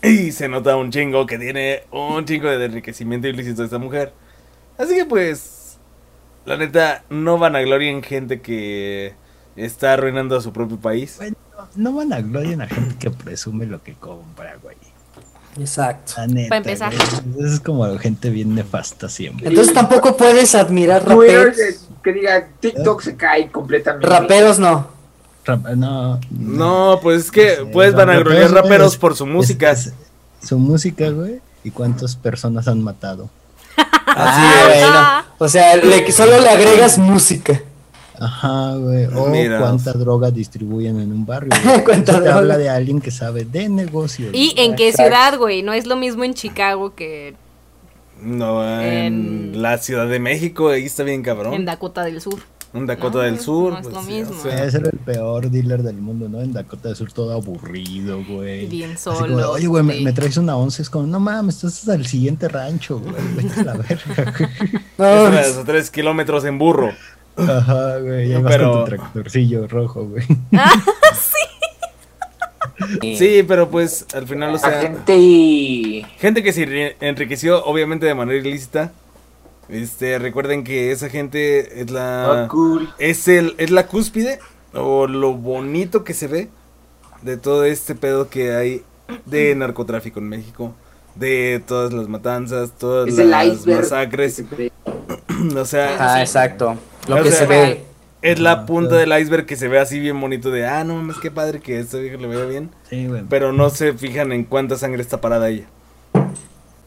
[0.03, 4.13] Y se nota un chingo que tiene un chingo de enriquecimiento ilícito esta mujer.
[4.77, 5.79] Así que pues,
[6.45, 9.15] la neta, no van a gloria en gente que
[9.57, 11.19] está arruinando a su propio país.
[11.77, 14.77] No van a gloria a gente que presume lo que compra, güey.
[15.59, 16.15] Exacto.
[16.19, 16.93] La neta, Para empezar.
[17.25, 17.47] güey.
[17.47, 19.49] Es como gente bien nefasta siempre.
[19.49, 21.57] Entonces tampoco puedes admirar raperos.
[22.03, 24.07] que diga TikTok se cae completamente.
[24.07, 24.94] Raperos no.
[25.77, 29.71] No, No, pues es que Sí, puedes vanagloriar raperos, raperos es- por su música.
[29.73, 29.87] es-
[30.43, 31.41] es su música, güey.
[31.65, 33.29] ¿Y cuántas personas han matado?
[34.17, 35.35] Ah, bueno.
[35.39, 37.61] O sea, le- solo le agregas música.
[38.21, 39.07] Ajá, güey.
[39.07, 39.59] O Mira.
[39.59, 41.51] cuánta droga distribuyen en un barrio.
[41.85, 42.37] Cuánta Eso te droga.
[42.37, 44.31] habla de alguien que sabe de negocios.
[44.33, 45.11] ¿Y en qué Exacto.
[45.11, 45.63] ciudad, güey?
[45.65, 47.35] No es lo mismo en Chicago que
[48.23, 51.55] No, en, En- la Ciudad de México, ahí está bien cabrón.
[51.55, 52.39] en Dakota del Sur.
[52.75, 53.73] En Dakota No, del Sur.
[53.73, 54.35] no es pues, lo sí, mismo.
[54.37, 56.41] o sea, Ese era el peor dealer del mundo, ¿no?
[56.43, 58.67] En Dakota del Sur todo aburrido, güey.
[58.67, 60.05] Bien Así como, solo, Oye, güey, me, sí.
[60.05, 60.83] me traes una once.
[60.83, 63.15] Es como, no mames, estás hasta el siguiente rancho, güey.
[63.37, 64.51] Vete a la verga, güey.
[64.99, 66.91] No, es a tres kilómetros en burro.
[67.37, 68.29] Ajá, güey.
[68.29, 70.25] Ya vas Pero- con tu tractorcillo rojo, güey.
[73.17, 76.05] Sí, pero pues al final, o La sea, gente y...
[76.19, 78.93] gente que se enri- enriqueció obviamente de manera ilícita.
[79.69, 82.95] Este, recuerden que esa gente es la Oh, cool.
[82.99, 84.39] es el es la cúspide
[84.75, 86.51] o lo bonito que se ve
[87.23, 88.83] de todo este pedo que hay
[89.27, 90.75] de narcotráfico en México,
[91.15, 93.81] de todas las matanzas, todas Es las iceberg.
[93.83, 94.45] masacres, se
[95.59, 96.77] o sea, Ah, exacto.
[97.09, 97.85] Lo O que sea, se ve.
[98.23, 101.17] es la punta del iceberg que se ve así bien bonito de, ah, no mames,
[101.19, 104.77] qué padre que esto viejo le vea bien, Sí, pero no se fijan en cuánta
[104.77, 105.67] sangre está parada ella.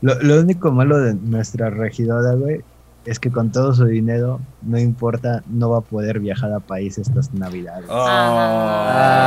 [0.02, 2.62] Lo, lo único malo de nuestra regidora, güey,
[3.08, 6.98] es que con todo su dinero, no importa, no va a poder viajar a país
[6.98, 7.88] estas navidades.
[7.90, 9.22] Ah,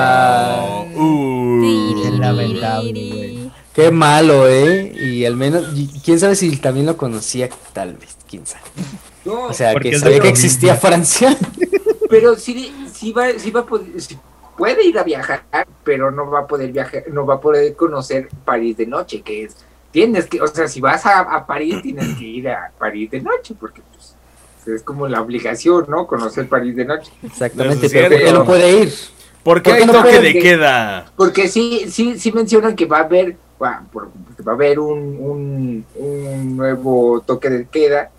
[0.95, 2.01] uh.
[2.05, 3.51] Es lamentable, güey.
[3.75, 4.93] Qué malo, ¿eh?
[5.01, 8.65] Y al menos, y quién sabe si también lo conocía, tal vez, quién sabe.
[9.25, 10.75] No, O sea, Porque que sabía que existía.
[10.77, 11.35] Francia.
[12.11, 14.19] pero sí, sí va, sí va a poder, sí
[14.61, 15.45] puede ir a viajar,
[15.85, 19.45] pero no va a poder viajar, no va a poder conocer París de noche, que
[19.45, 19.57] es,
[19.91, 23.21] tienes que, o sea, si vas a, a París, tienes que ir a París de
[23.21, 24.15] noche, porque pues
[24.67, 26.07] es como la obligación, ¿no?
[26.07, 27.11] Conocer París de noche.
[27.23, 28.93] Exactamente, pero ¿por qué no puede ir?
[29.43, 31.07] ¿Por qué ¿Por qué hay no toque de que- queda?
[31.17, 35.87] Porque sí, sí, sí mencionan que va a haber, va, va a haber un, un,
[35.97, 38.11] un nuevo toque de queda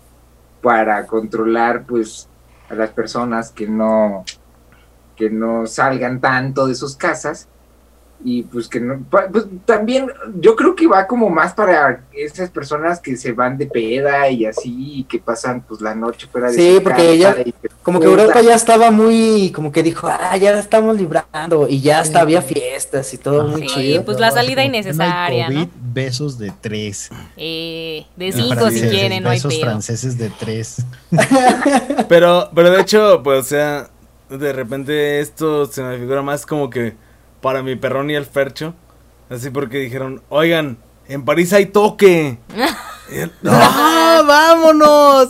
[0.60, 2.28] para controlar, pues,
[2.68, 4.24] a las personas que no,
[5.16, 7.48] que no salgan tanto de sus casas
[8.24, 10.06] y pues que no, pues también
[10.40, 14.46] yo creo que va como más para esas personas que se van de peda y
[14.46, 17.02] así y que pasan pues la noche fuera de Sí, porque
[17.42, 17.52] que
[17.82, 21.80] Como que Europa ya estaba muy, como que dijo, ah, ya la estamos librando, y
[21.80, 24.04] ya hasta había fiestas y todo muy Sí, chido.
[24.04, 25.70] pues la salida innecesaria, no hay ¿no?
[25.70, 27.10] COVID, besos de tres.
[27.36, 29.64] Eh, de cinco si quieren, no hay besos pedo.
[29.64, 30.84] franceses de tres.
[32.08, 33.90] Pero, pero de hecho, pues, o sea,
[34.30, 36.94] de repente esto se me figura más como que
[37.42, 38.74] para mi perrón y el fercho.
[39.28, 40.78] Así porque dijeron, oigan,
[41.08, 42.38] en París hay toque.
[43.46, 45.28] ¡Ah, vámonos!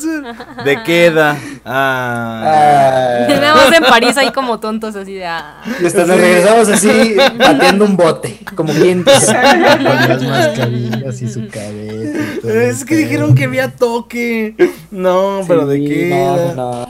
[0.64, 1.36] De queda.
[1.64, 2.42] Ah.
[2.44, 5.26] Ah, Tenemos en París ahí como tontos así de...
[5.26, 5.62] ah.
[5.80, 9.02] y hasta nos regresamos así, pateando un bote, como dice.
[9.02, 12.18] Con las mascarillas y su cabeza.
[12.44, 14.54] y Es que dijeron que había toque.
[14.90, 16.54] No, pero de queda.
[16.54, 16.88] No, no.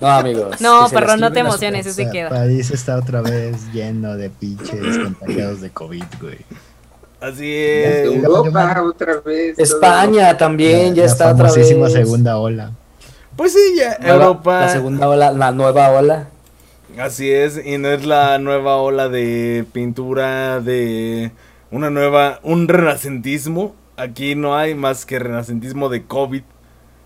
[0.00, 0.60] No, amigos.
[0.60, 2.28] No, perro, no te emociones, ese queda.
[2.30, 6.38] París está otra vez lleno de pinches contagiados de COVID, güey.
[7.20, 8.04] Así es.
[8.06, 9.56] Europa otra vez.
[9.56, 11.52] todo España también La- ya la está otra vez.
[11.54, 12.72] famosísima segunda ola.
[13.36, 14.60] Pues sí, ya, Nueva- Europa.
[14.60, 16.28] La segunda ola, la nueva ola.
[16.98, 21.32] Así es, y no es la nueva ola de pintura, de
[21.72, 23.74] una nueva, un renacentismo.
[23.96, 26.42] Aquí no hay más que renacentismo de COVID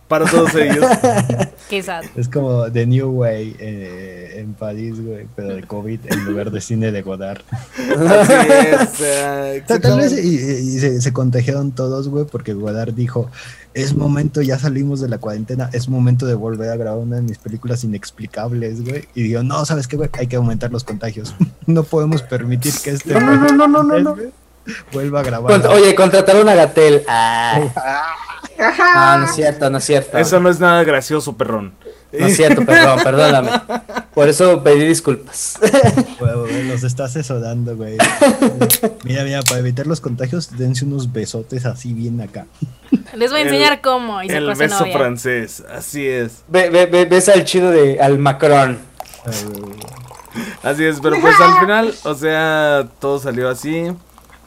[0.08, 0.84] para todos ellos.
[1.84, 2.04] Sad.
[2.16, 6.62] Es como The New Way eh, en París, güey, pero de COVID en lugar de
[6.62, 7.42] cine de Godard.
[7.76, 10.22] Así es, Tal, vez exactamente.
[10.22, 13.30] y, y se, se contagiaron todos, güey, porque Godard dijo,
[13.74, 17.22] es momento, ya salimos de la cuarentena, es momento de volver a grabar una de
[17.22, 19.06] mis películas inexplicables, güey.
[19.14, 20.08] Y digo, no, ¿sabes qué, güey?
[20.18, 21.34] Hay que aumentar los contagios.
[21.66, 23.12] no podemos permitir que este...
[23.12, 24.16] No, no, no, no, no,
[24.92, 25.66] Vuelva a grabar.
[25.68, 27.02] Oye, contrataron a Gatel.
[27.08, 28.14] Ah,
[28.58, 30.18] ah, no es cierto, no es cierto.
[30.18, 31.72] Eso no es nada gracioso, perrón.
[32.12, 33.50] No es cierto, perdón, perdóname.
[34.14, 35.58] Por eso pedí disculpas.
[36.18, 37.96] Güey, los está asesorando, güey.
[39.04, 42.46] Mira, mira, para evitar los contagios, dense unos besotes así bien acá.
[43.14, 44.22] Les voy a El- enseñar cómo.
[44.22, 44.96] Y se El beso novia.
[44.98, 46.42] francés, así es.
[46.48, 48.78] Ve, ve, ve- ves al chido de al Macron.
[49.24, 49.76] Güey.
[50.62, 53.92] Así es, pero pues al final, o sea, todo salió así.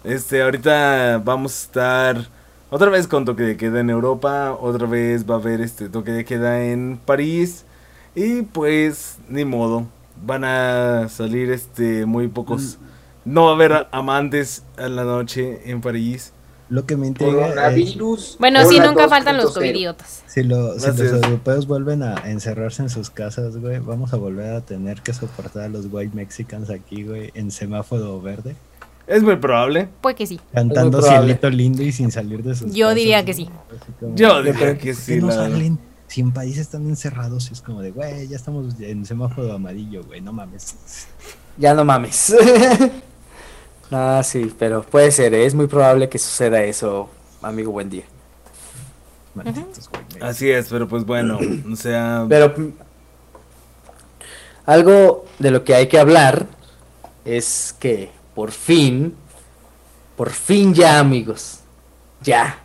[0.04, 2.28] Este, ahorita vamos a estar
[2.72, 6.12] otra vez con toque de queda en Europa, otra vez va a haber este toque
[6.12, 7.66] de queda en París
[8.16, 9.86] y pues ni modo,
[10.26, 12.80] van a salir este muy pocos
[13.24, 16.34] no va a haber amantes a la noche en París.
[16.70, 17.74] Lo que me intriga es.
[18.40, 19.54] Bueno, sí, nunca faltan los 2.0.
[19.56, 20.24] covidiotas.
[20.26, 24.54] si, lo- si los europeos vuelven a encerrarse en sus casas, güey, vamos a volver
[24.56, 28.56] a tener que soportar a los white mexicans aquí, güey, en semáforo verde,
[29.12, 29.90] Es muy probable.
[30.00, 30.40] Pues que sí.
[30.54, 33.50] cantando cielito lindo y sin salir de sus Yo casas, diría que sí.
[34.00, 35.78] Como, Yo ¿por diría que sí, no salen?
[36.08, 40.22] Si en países están encerrados, es como de, güey, ya estamos en semáforo amarillo, güey,
[40.22, 40.78] no mames.
[41.58, 42.34] Ya no mames.
[43.92, 45.46] ah, sí, pero puede ser, ¿eh?
[45.46, 47.10] es muy probable que suceda eso,
[47.42, 48.04] amigo, buen día.
[49.36, 50.24] Malditos Mexicans.
[50.24, 51.38] Así es, pero pues bueno,
[51.70, 52.72] o sea, Pero mm,
[54.66, 56.48] algo de lo que hay que hablar
[57.26, 59.14] es que por fin,
[60.18, 61.60] por fin ya, amigos,
[62.24, 62.58] ya.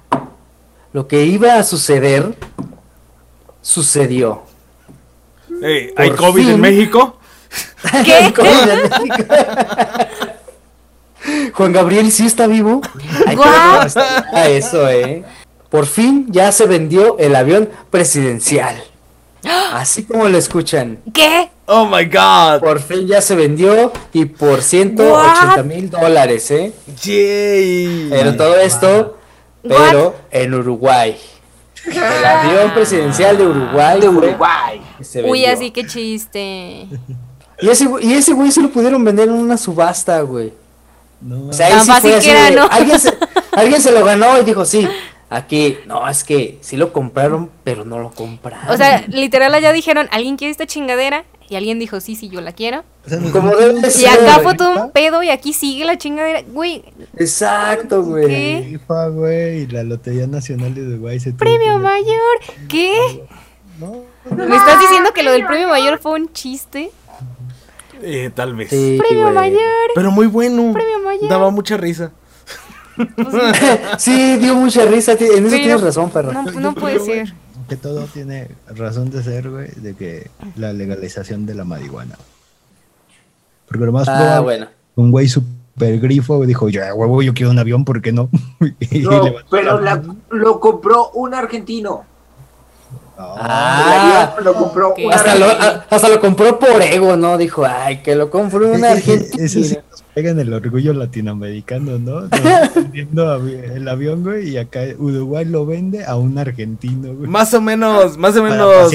[0.94, 2.34] Lo que iba a suceder,
[3.60, 4.44] sucedió.
[5.62, 6.60] hey, ¿hay por COVID en.
[6.62, 7.18] México?
[8.06, 8.32] ¿Qué?
[8.32, 9.34] COVID en México.
[11.52, 12.80] Juan Gabriel sí está vivo.
[13.26, 15.24] Hay cómo está eso, eh.
[15.68, 18.82] Por fin ya se vendió el avión presidencial.
[19.72, 20.99] Así como lo escuchan.
[21.12, 21.51] ¿Qué?
[21.66, 22.61] Oh my god.
[22.61, 26.72] Por fin ya se vendió y por 180 mil dólares, ¿eh?
[27.03, 28.09] Yay.
[28.11, 29.18] Pero todo esto,
[29.62, 31.16] pero en Uruguay.
[31.86, 34.01] El avión presidencial de Uruguay.
[34.01, 34.82] De fue Uruguay.
[34.99, 36.86] que se Uy, así que chiste.
[37.59, 40.53] Y ese, güey- y ese güey se lo pudieron vender en una subasta, güey.
[41.22, 42.68] No O sea, ahí Tan sí fácil fue así que era, de- ¿no?
[42.70, 43.14] alguien, se,
[43.53, 44.86] alguien se lo ganó y dijo, sí,
[45.30, 48.70] aquí, no, es que sí lo compraron, pero no lo compraron.
[48.70, 51.24] O sea, literal allá dijeron, ¿alguien quiere esta chingadera?
[51.48, 52.82] Y alguien dijo, sí, sí, yo la quiero.
[53.06, 54.08] O sea, nos Como debe Y ser.
[54.08, 54.42] acá güey.
[54.42, 56.42] fue todo un pedo y aquí sigue la chingadera.
[56.48, 56.82] Güey,
[57.16, 58.26] Exacto, güey.
[58.26, 58.66] ¿Qué?
[58.70, 62.36] FIFA, güey, y la Lotería Nacional de Uruguay se premio que- mayor.
[62.68, 63.22] ¿Qué?
[63.78, 64.02] No,
[64.34, 66.90] ¿Me estás diciendo que lo del premio mayor fue un chiste?
[68.02, 68.68] Eh, tal vez.
[68.70, 69.34] Sí, Premio güey.
[69.34, 69.62] mayor.
[69.94, 70.72] Pero muy bueno.
[70.72, 71.28] Premio mayor.
[71.28, 72.12] Daba mucha risa.
[73.99, 76.32] Sí, dio mucha risa, en eso tienes razón, perro.
[76.61, 77.32] No, puede ser.
[77.68, 82.16] Que todo tiene razón de ser, güey, de que la legalización de la marihuana.
[83.66, 84.66] Porque lo más Ah, probable, bueno.
[84.94, 88.28] un güey super grifo dijo, ya, huevo, yo quiero un avión, ¿por qué no?
[89.51, 92.05] Pero la- lo compró un argentino.
[93.18, 95.70] Ah, lo compró hasta lo, argentino.
[95.70, 97.38] a- hasta lo compró por ego, ¿no?
[97.38, 99.44] Dijo, ay, que lo compró un argentino.
[99.44, 102.28] Eso sí nos pega en el orgullo latinoamericano, ¿no?
[102.74, 107.28] Vendiendo el avión, güey, y acá Uruguay lo vende a un argentino, güey.
[107.30, 108.92] Más o menos, más o para menos.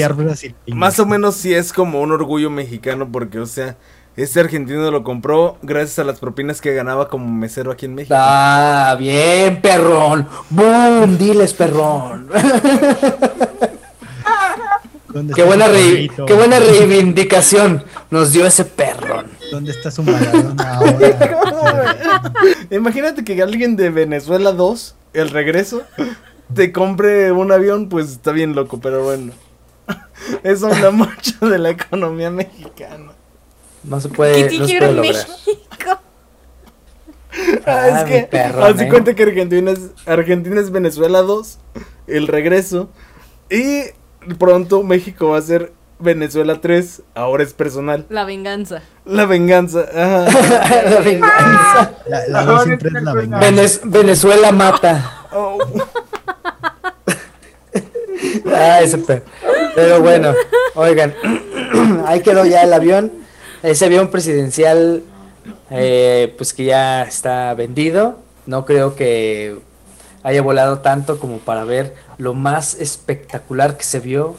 [0.68, 3.76] Más o menos sí es como un orgullo mexicano porque, o sea,
[4.14, 8.14] este argentino lo compró gracias a las propinas que ganaba como mesero aquí en México.
[8.18, 10.28] Ah, bien, perrón.
[10.50, 12.28] Boom, diles, perrón.
[15.12, 16.26] ¿Dónde qué buena, su re- perrito?
[16.26, 19.26] qué buena reivindicación nos dio ese perrón.
[19.50, 21.96] ¿Dónde está su Maradona ahora?
[22.70, 25.82] Imagínate que alguien de Venezuela 2, el regreso,
[26.54, 29.32] te compre un avión, pues está bien loco, pero bueno.
[30.42, 33.12] Eso habla mucho de la economía mexicana.
[33.84, 35.14] No se puede, ¿Qué no se puede lograr.
[35.14, 36.00] México?
[37.66, 38.88] Ah, Ah, es que, perro, haz de ¿eh?
[38.90, 41.58] cuenta que Argentina es, Argentina es Venezuela 2,
[42.06, 42.90] el regreso,
[43.48, 43.84] y
[44.38, 48.06] pronto México va a ser Venezuela 3, ahora es personal.
[48.08, 48.82] La venganza.
[49.04, 49.86] La venganza.
[49.94, 50.26] ajá.
[50.90, 51.92] La venganza.
[52.28, 53.48] La, siempre es venganza.
[53.50, 55.26] Venez- Venezuela mata.
[55.32, 55.58] Oh.
[58.54, 59.22] Ah, ese.
[59.74, 60.34] Pero bueno,
[60.74, 61.14] oigan,
[62.06, 63.12] ahí quedó ya el avión.
[63.62, 65.02] Ese avión presidencial,
[65.70, 68.18] eh, pues que ya está vendido.
[68.46, 69.58] No creo que
[70.22, 74.36] haya volado tanto como para ver lo más espectacular que se vio.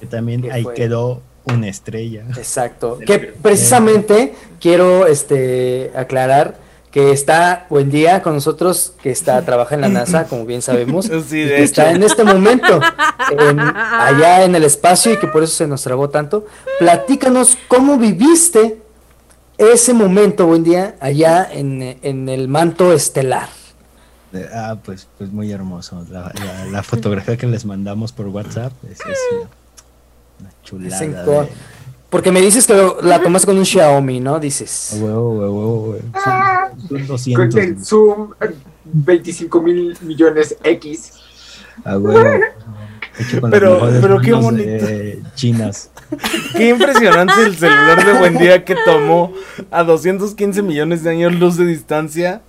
[0.00, 0.74] Que también ¿Qué ahí fue?
[0.74, 2.24] quedó una estrella.
[2.36, 2.98] Exacto.
[3.06, 9.80] Que precisamente quiero este aclarar que está buen día con nosotros, que está trabaja en
[9.80, 12.78] la NASA, como bien sabemos, Sí, y que está en este momento
[13.50, 16.46] en- allá en el espacio y que por eso se nos trabó tanto.
[16.78, 18.78] Platícanos cómo viviste
[19.58, 23.48] ese momento, buen día, allá en, en el manto estelar.
[24.52, 26.04] Ah, pues, pues muy hermoso.
[26.10, 29.48] La, la- la fotografía que les mandamos por WhatsApp es, es una,
[30.40, 31.00] una chulada.
[31.42, 31.48] De-
[32.10, 34.38] Porque me dices que lo- la tomas con un Xiaomi, ¿no?
[34.40, 34.92] Dices.
[34.94, 36.00] A huevo, huevo, güey.
[36.22, 37.54] Son, son Con 200.
[37.56, 38.54] el Zoom eh,
[38.84, 41.12] 25 mil millones X.
[41.84, 42.40] A huevo.
[43.18, 44.86] Hecho con Pero- pero qué bonito.
[44.86, 45.90] de chinas.
[46.56, 49.32] Qué impresionante el celular de buen día que tomó
[49.70, 52.42] a 215 millones de años luz de distancia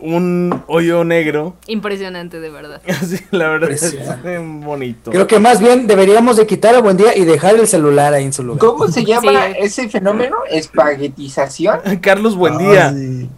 [0.00, 1.56] un hoyo negro.
[1.66, 2.80] Impresionante, de verdad.
[2.88, 3.96] Así, la verdad es
[4.64, 5.10] bonito.
[5.10, 8.24] Creo que más bien deberíamos de quitar a buen día y dejar el celular ahí
[8.24, 8.60] en su lugar.
[8.60, 9.54] ¿Cómo se llama Sí.
[9.60, 10.36] ese fenómeno?
[10.50, 11.80] Espaguetización.
[12.00, 12.92] Carlos, buen Ah, día.
[12.92, 13.30] sí.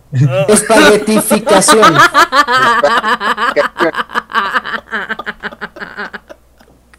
[0.48, 1.94] Espaguetificación.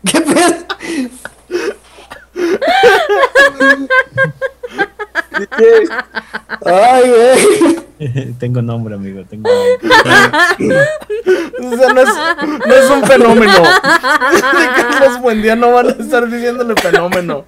[0.05, 0.55] ¿Qué pedo?
[6.65, 7.79] Ay, güey.
[8.39, 9.23] tengo nombre, amigo.
[9.29, 10.87] Tengo nombre.
[11.61, 12.09] O sea, no es,
[12.65, 13.53] no es un fenómeno.
[14.41, 17.45] Carlos, buen día, no van a estar diciéndole fenómeno.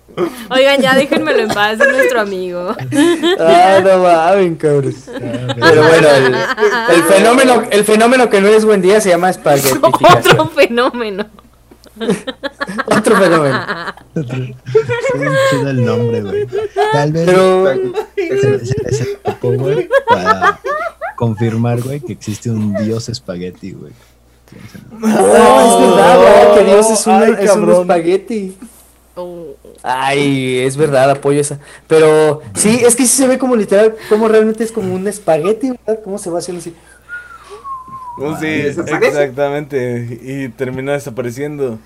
[0.50, 2.76] Oigan, ya déjenmelo en paz, es nuestro amigo.
[3.40, 4.94] Ah, no mames, cabrón.
[5.06, 6.36] Pero bueno, el,
[6.96, 10.40] el fenómeno, el fenómeno que no es buen día se llama espaguetificación.
[10.40, 11.26] Otro fenómeno.
[12.86, 13.66] Otro fenómeno.
[15.50, 16.48] Chido el nombre, güey.
[16.92, 17.66] Tal vez Pero
[18.66, 19.18] se,
[19.58, 20.60] güey, para
[21.16, 23.94] confirmar, güey, que existe un dios espagueti, güey.
[25.02, 26.56] Oh, es verdad, ¿verdad?
[26.58, 28.58] que Dios es, una- Ay, es un espagueti.
[29.16, 29.56] Oh.
[29.84, 31.60] Ay, es verdad, apoyo esa.
[31.88, 35.72] Pero sí, es que sí se ve como literal, como realmente es como un espagueti,
[35.72, 36.02] ¿verdad?
[36.04, 36.74] ¿Cómo se va haciendo así?
[38.18, 40.20] Oh, sí, exactamente.
[40.22, 41.80] Y termina desapareciendo.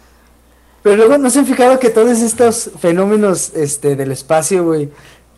[0.86, 4.92] Pero luego no se han fijado que todos estos fenómenos este del espacio, güey.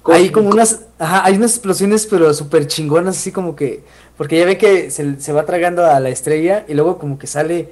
[0.04, 3.82] Hay como unas, ajá, hay unas explosiones pero súper chingonas, así como que,
[4.18, 7.28] porque ya ve que se, se va tragando a la estrella y luego como que
[7.28, 7.70] sale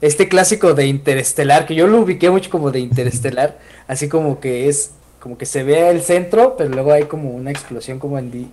[0.00, 3.58] este clásico de Interestelar, que yo lo ubiqué mucho como de Interestelar,
[3.88, 7.50] así como que es, como que se ve el centro, pero luego hay como una
[7.50, 8.50] explosión como en di-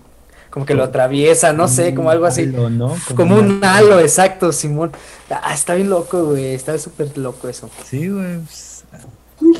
[0.56, 2.44] como que lo atraviesa, no sé, como algo así.
[2.44, 2.96] Halo, ¿no?
[3.14, 4.90] Como un halo, exacto, Simón.
[5.28, 7.68] Ah, está bien loco, güey, está súper loco eso.
[7.84, 8.38] Sí, güey.
[8.38, 8.86] pues,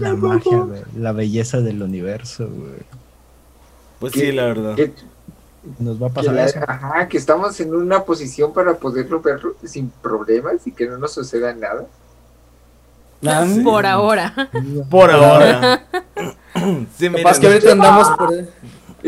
[0.01, 0.81] La magia, güey.
[0.97, 2.81] La belleza del universo, güey.
[4.01, 4.75] Pues sí, la verdad.
[4.75, 4.95] Que,
[5.79, 6.61] Nos va a que pasar la- eso.
[6.67, 11.13] ajá, que estamos en una posición para poderlo ver sin problemas y que no nos
[11.13, 11.85] suceda nada.
[13.23, 14.49] Ah, Por ahora.
[14.89, 15.85] Por ahora.
[16.99, 18.33] sí, miren, que ahorita andamos por...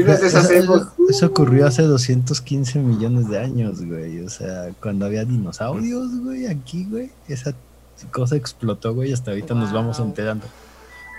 [0.05, 0.81] Nos Eso, deshacemos.
[0.83, 4.21] eso- eso ocurrió hace 215 millones de años, güey.
[4.25, 7.11] O sea, cuando había dinosaurios, güey, aquí, güey.
[7.29, 7.55] Esa
[8.13, 9.11] cosa explotó, güey.
[9.11, 10.47] y Hasta ahorita nos vamos enterando.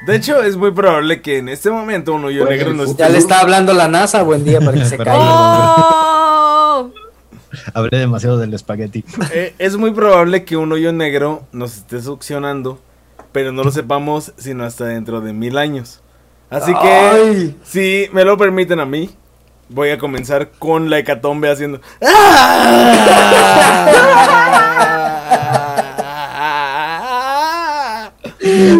[0.07, 3.03] De hecho, es muy probable que en este momento un hoyo Bueno, negro no esté.
[3.03, 5.13] Ya le está hablando la NASA, buen día, para que se caiga.
[5.19, 6.91] ¡Oh!
[7.73, 9.03] Hablé demasiado del espagueti.
[9.33, 12.79] Eh, es muy probable que un hoyo negro nos esté succionando,
[13.31, 15.99] pero no lo sepamos sino hasta dentro de mil años.
[16.49, 17.55] Así que, Ay.
[17.63, 19.09] si me lo permiten a mí,
[19.69, 21.79] voy a comenzar con la hecatombe haciendo.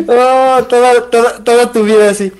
[0.07, 2.31] Oh, toda, toda, toda tu vida así.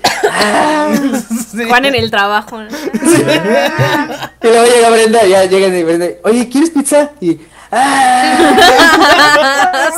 [1.50, 1.64] Sí.
[1.68, 2.60] Juan en el trabajo.
[2.60, 2.68] ¿no?
[2.68, 7.10] Y luego llega Brenda, ya llega y Brenda, oye, ¿quieres pizza?
[7.20, 7.40] Y,
[7.72, 8.36] ¡ah!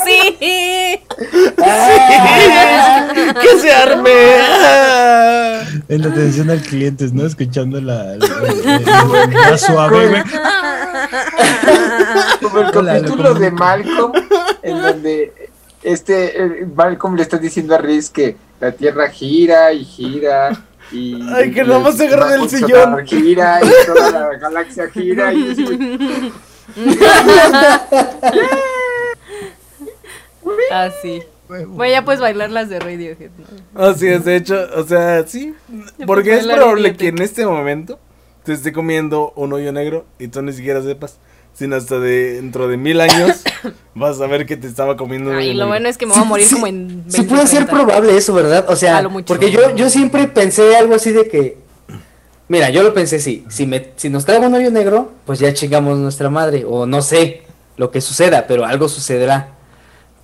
[0.05, 1.01] sí.
[1.65, 3.09] ¡ah!
[3.41, 4.11] ¡Que se arme!
[5.89, 7.27] En la atención al cliente, ¿no?
[7.27, 10.23] Escuchando la, la, la- la suave.
[12.41, 13.51] Como el capítulo lo de.
[13.51, 14.13] Malcolm,
[14.63, 15.51] en donde
[15.83, 20.63] este eh, Malcolm le está diciendo a Riz que la Tierra gira y gira.
[20.91, 23.07] Y, Ay, que nada más se agarra del sillón.
[23.07, 25.33] Gira y toda la galaxia gira.
[25.33, 26.33] Y
[30.71, 31.23] Así.
[31.49, 33.31] Bueno, ya puedes bailar las de Radiohead.
[33.75, 33.83] ¿no?
[33.85, 35.55] Así es, de hecho, o sea, sí.
[36.07, 37.99] Porque pues, es probable que en este momento
[38.45, 41.19] te esté comiendo un hoyo negro y tú ni siquiera sepas.
[41.55, 43.43] Sino hasta de, dentro de mil años
[43.95, 45.69] vas a ver que te estaba comiendo un Ay, hoyo lo negro.
[45.69, 47.73] bueno es que me voy a morir Sí, como en 20, Sí puede ser 30.
[47.75, 48.65] probable eso, ¿verdad?
[48.69, 49.27] O sea, A lo mucho.
[49.27, 51.59] porque yo, yo siempre pensé algo así de que,
[52.53, 55.55] mira, yo lo pensé sí, si, me, si nos trae un hoyo negro, pues ya
[55.55, 57.45] chingamos nuestra madre, o no sé
[57.79, 59.55] lo que suceda, pero algo sucederá.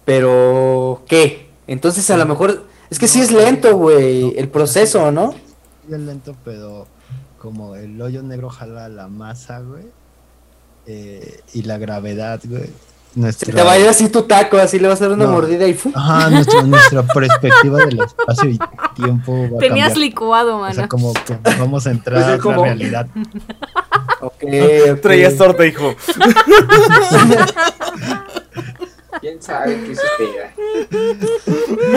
[0.04, 1.48] Pero, ¿qué?
[1.66, 5.34] Entonces a lo mejor, es que sí es lento, güey, el proceso, ¿no?
[5.86, 6.86] Bien lento, pero
[7.38, 9.84] como el hoyo negro jala la masa, güey.
[10.86, 12.68] eh, y la gravedad, güey.
[13.14, 15.24] Se Nuestra, te va a ir así tu taco, así le vas a dar una
[15.24, 15.32] No.
[15.32, 15.90] mordida y ¡fu!
[15.94, 18.58] Ajá, nuestra, nuestra perspectiva del espacio y
[18.94, 19.96] tiempo va a Tenías cambiar.
[19.96, 20.74] licuado, O mano.
[20.74, 23.06] sea, como que vamos a entrar Pues es a como- la realidad.
[24.20, 25.00] Ok, ok.
[25.00, 25.94] Traías torta, hijo.
[29.20, 30.52] ¿Quién sabe qué suceda?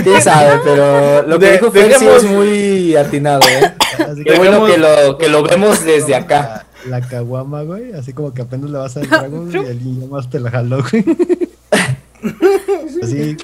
[0.04, 3.74] Quién sabe, pero lo que De- dijo Fer sí dejemos- es muy atinado, ¿eh?
[4.10, 6.66] Así Qué bueno Dejemos- que lo, que lo vemos desde acá.
[6.90, 10.08] La, caguama, güey, así como que apenas le vas a dar trago y el niño
[10.08, 11.04] más te la jaló, güey.
[13.02, 13.36] Así.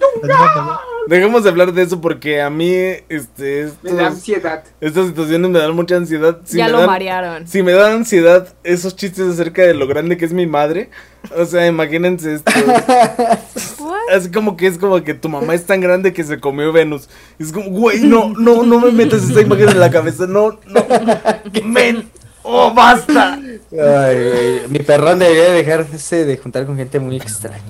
[1.08, 2.72] Dejemos de hablar de eso porque a mí,
[3.10, 4.64] este, estos- Me da ansiedad.
[4.82, 6.38] estas situaciones me dan mucha ansiedad.
[6.44, 7.48] Si ya lo dan- marearon.
[7.48, 10.90] Si me dan ansiedad esos chistes acerca de lo grande que es mi madre,
[11.36, 12.52] o sea, imagínense esto.
[14.14, 17.10] Así como que es como que tu mamá es tan grande que se comió Venus.
[17.40, 20.60] Y es como, güey, no, no, no me metas esa imagen en la cabeza, no,
[20.68, 20.86] no.
[21.66, 22.10] Men,
[22.48, 23.34] oh, basta.
[23.34, 27.64] Ay, güey, Mi perrón debería dejarse de juntar con gente muy extraña.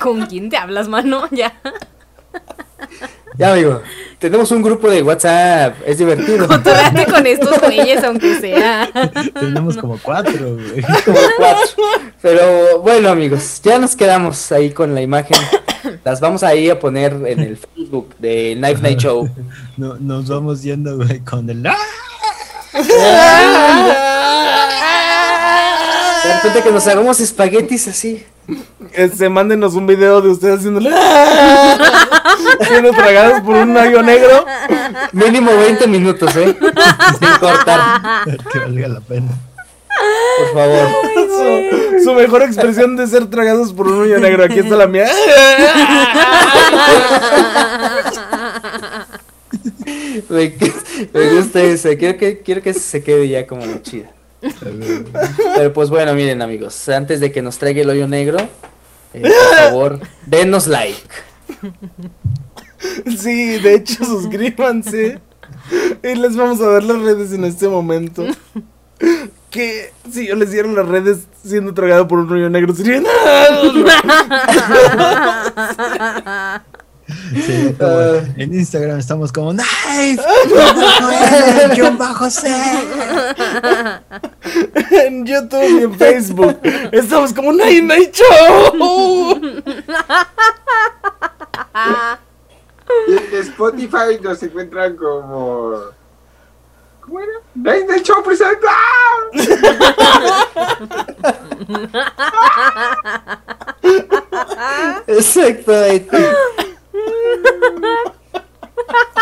[0.00, 1.28] ¿Con quién te hablas, mano?
[1.32, 1.52] Ya.
[3.38, 3.82] Ya, amigo.
[4.18, 5.76] Tenemos un grupo de WhatsApp.
[5.84, 6.46] Es divertido.
[6.46, 8.88] Con estos güeyes, aunque sea.
[9.34, 10.82] Tenemos como cuatro, güey.
[11.04, 11.84] Como cuatro.
[12.22, 15.38] Pero bueno, amigos, ya nos quedamos ahí con la imagen.
[16.04, 19.28] Las vamos ahí a poner en el Facebook de Knife Night Show.
[19.76, 21.66] No, nos vamos yendo, güey, con el...
[21.66, 21.76] ¡Ah!
[26.24, 28.24] De repente que nos hagamos espaguetis así.
[28.92, 30.90] Este, mándenos un video de ustedes haciéndole.
[32.68, 34.44] Siendo tragados por un hoyo negro.
[35.12, 36.56] Mínimo 20 minutos, ¿eh?
[37.18, 38.00] Sin cortar,
[38.52, 39.28] que valga la pena.
[40.38, 40.88] por favor.
[41.14, 44.44] Su, su mejor expresión de ser tragados por un hoyo negro.
[44.44, 45.06] Aquí está la mía.
[50.28, 50.54] Me,
[51.12, 51.88] me gusta eso.
[51.98, 54.12] Quiero que, quiero que se quede ya como chida.
[55.56, 58.38] Pero pues bueno, miren amigos, antes de que nos traiga el hoyo negro,
[59.14, 61.00] eh, por favor, denos like.
[63.18, 65.20] Sí, de hecho, suscríbanse.
[66.02, 68.24] Y les vamos a dar las redes en este momento.
[69.50, 73.02] Que si yo les diera las redes siendo tragado por un hoyo negro, sería.
[77.46, 78.20] Sí, como Ah.
[78.36, 80.22] en Instagram estamos como Knife,
[81.98, 82.48] bajo C.
[84.90, 86.58] en YouTube y en Facebook.
[86.92, 89.40] Estamos como Night Night Show.
[93.08, 95.76] Y en Spotify nos encuentran como.
[97.02, 97.32] ¿Cómo era?
[97.54, 98.66] Night Night Show presenta.
[105.06, 106.18] Exactamente.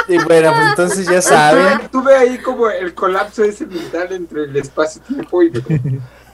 [0.09, 1.89] Y bueno, pues entonces ya saben.
[1.91, 5.53] Tuve, ahí como el colapso ese mental entre el espacio-tiempo y.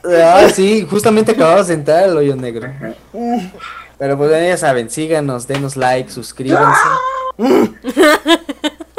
[0.03, 2.69] Ah, sí, justamente acabamos de entrar al hoyo negro.
[3.97, 6.79] Pero pues ya saben, síganos, denos like, suscríbanse.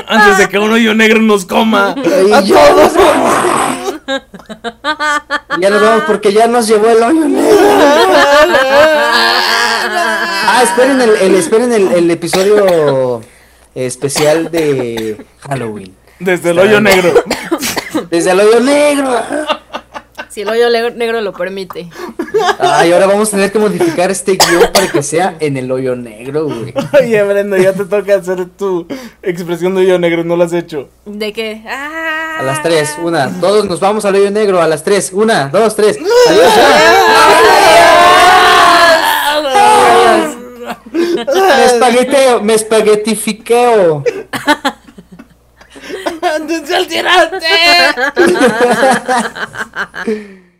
[0.06, 1.94] Antes de que un hoyo negro nos coma.
[1.96, 2.94] Y A ya todos.
[2.94, 3.32] nos vamos.
[5.58, 7.50] Ya nos vamos porque ya nos llevó el hoyo negro.
[10.44, 13.20] Ah, esperen el, el- esperen el, el episodio
[13.74, 15.94] especial de Halloween.
[16.18, 17.12] Desde el hoyo negro.
[18.10, 19.20] Desde el hoyo negro.
[20.28, 21.90] Si el hoyo negro lo permite.
[22.58, 25.94] Ay, ahora vamos a tener que modificar este guion para que sea en el hoyo
[25.96, 26.72] negro, güey.
[27.00, 28.86] Oye, Brenda, ya te toca hacer tu
[29.22, 30.88] expresión de hoyo negro, no lo has hecho.
[31.04, 31.62] ¿De qué?
[31.66, 32.36] Ah.
[32.40, 35.76] A las tres, una, todos nos vamos al hoyo negro, a las tres, una, dos,
[35.76, 35.98] tres.
[36.28, 36.52] Adiós.
[41.26, 44.04] Me espagueteo, me espaguetifiqueo.
[46.22, 47.46] ¡Antes al tirante!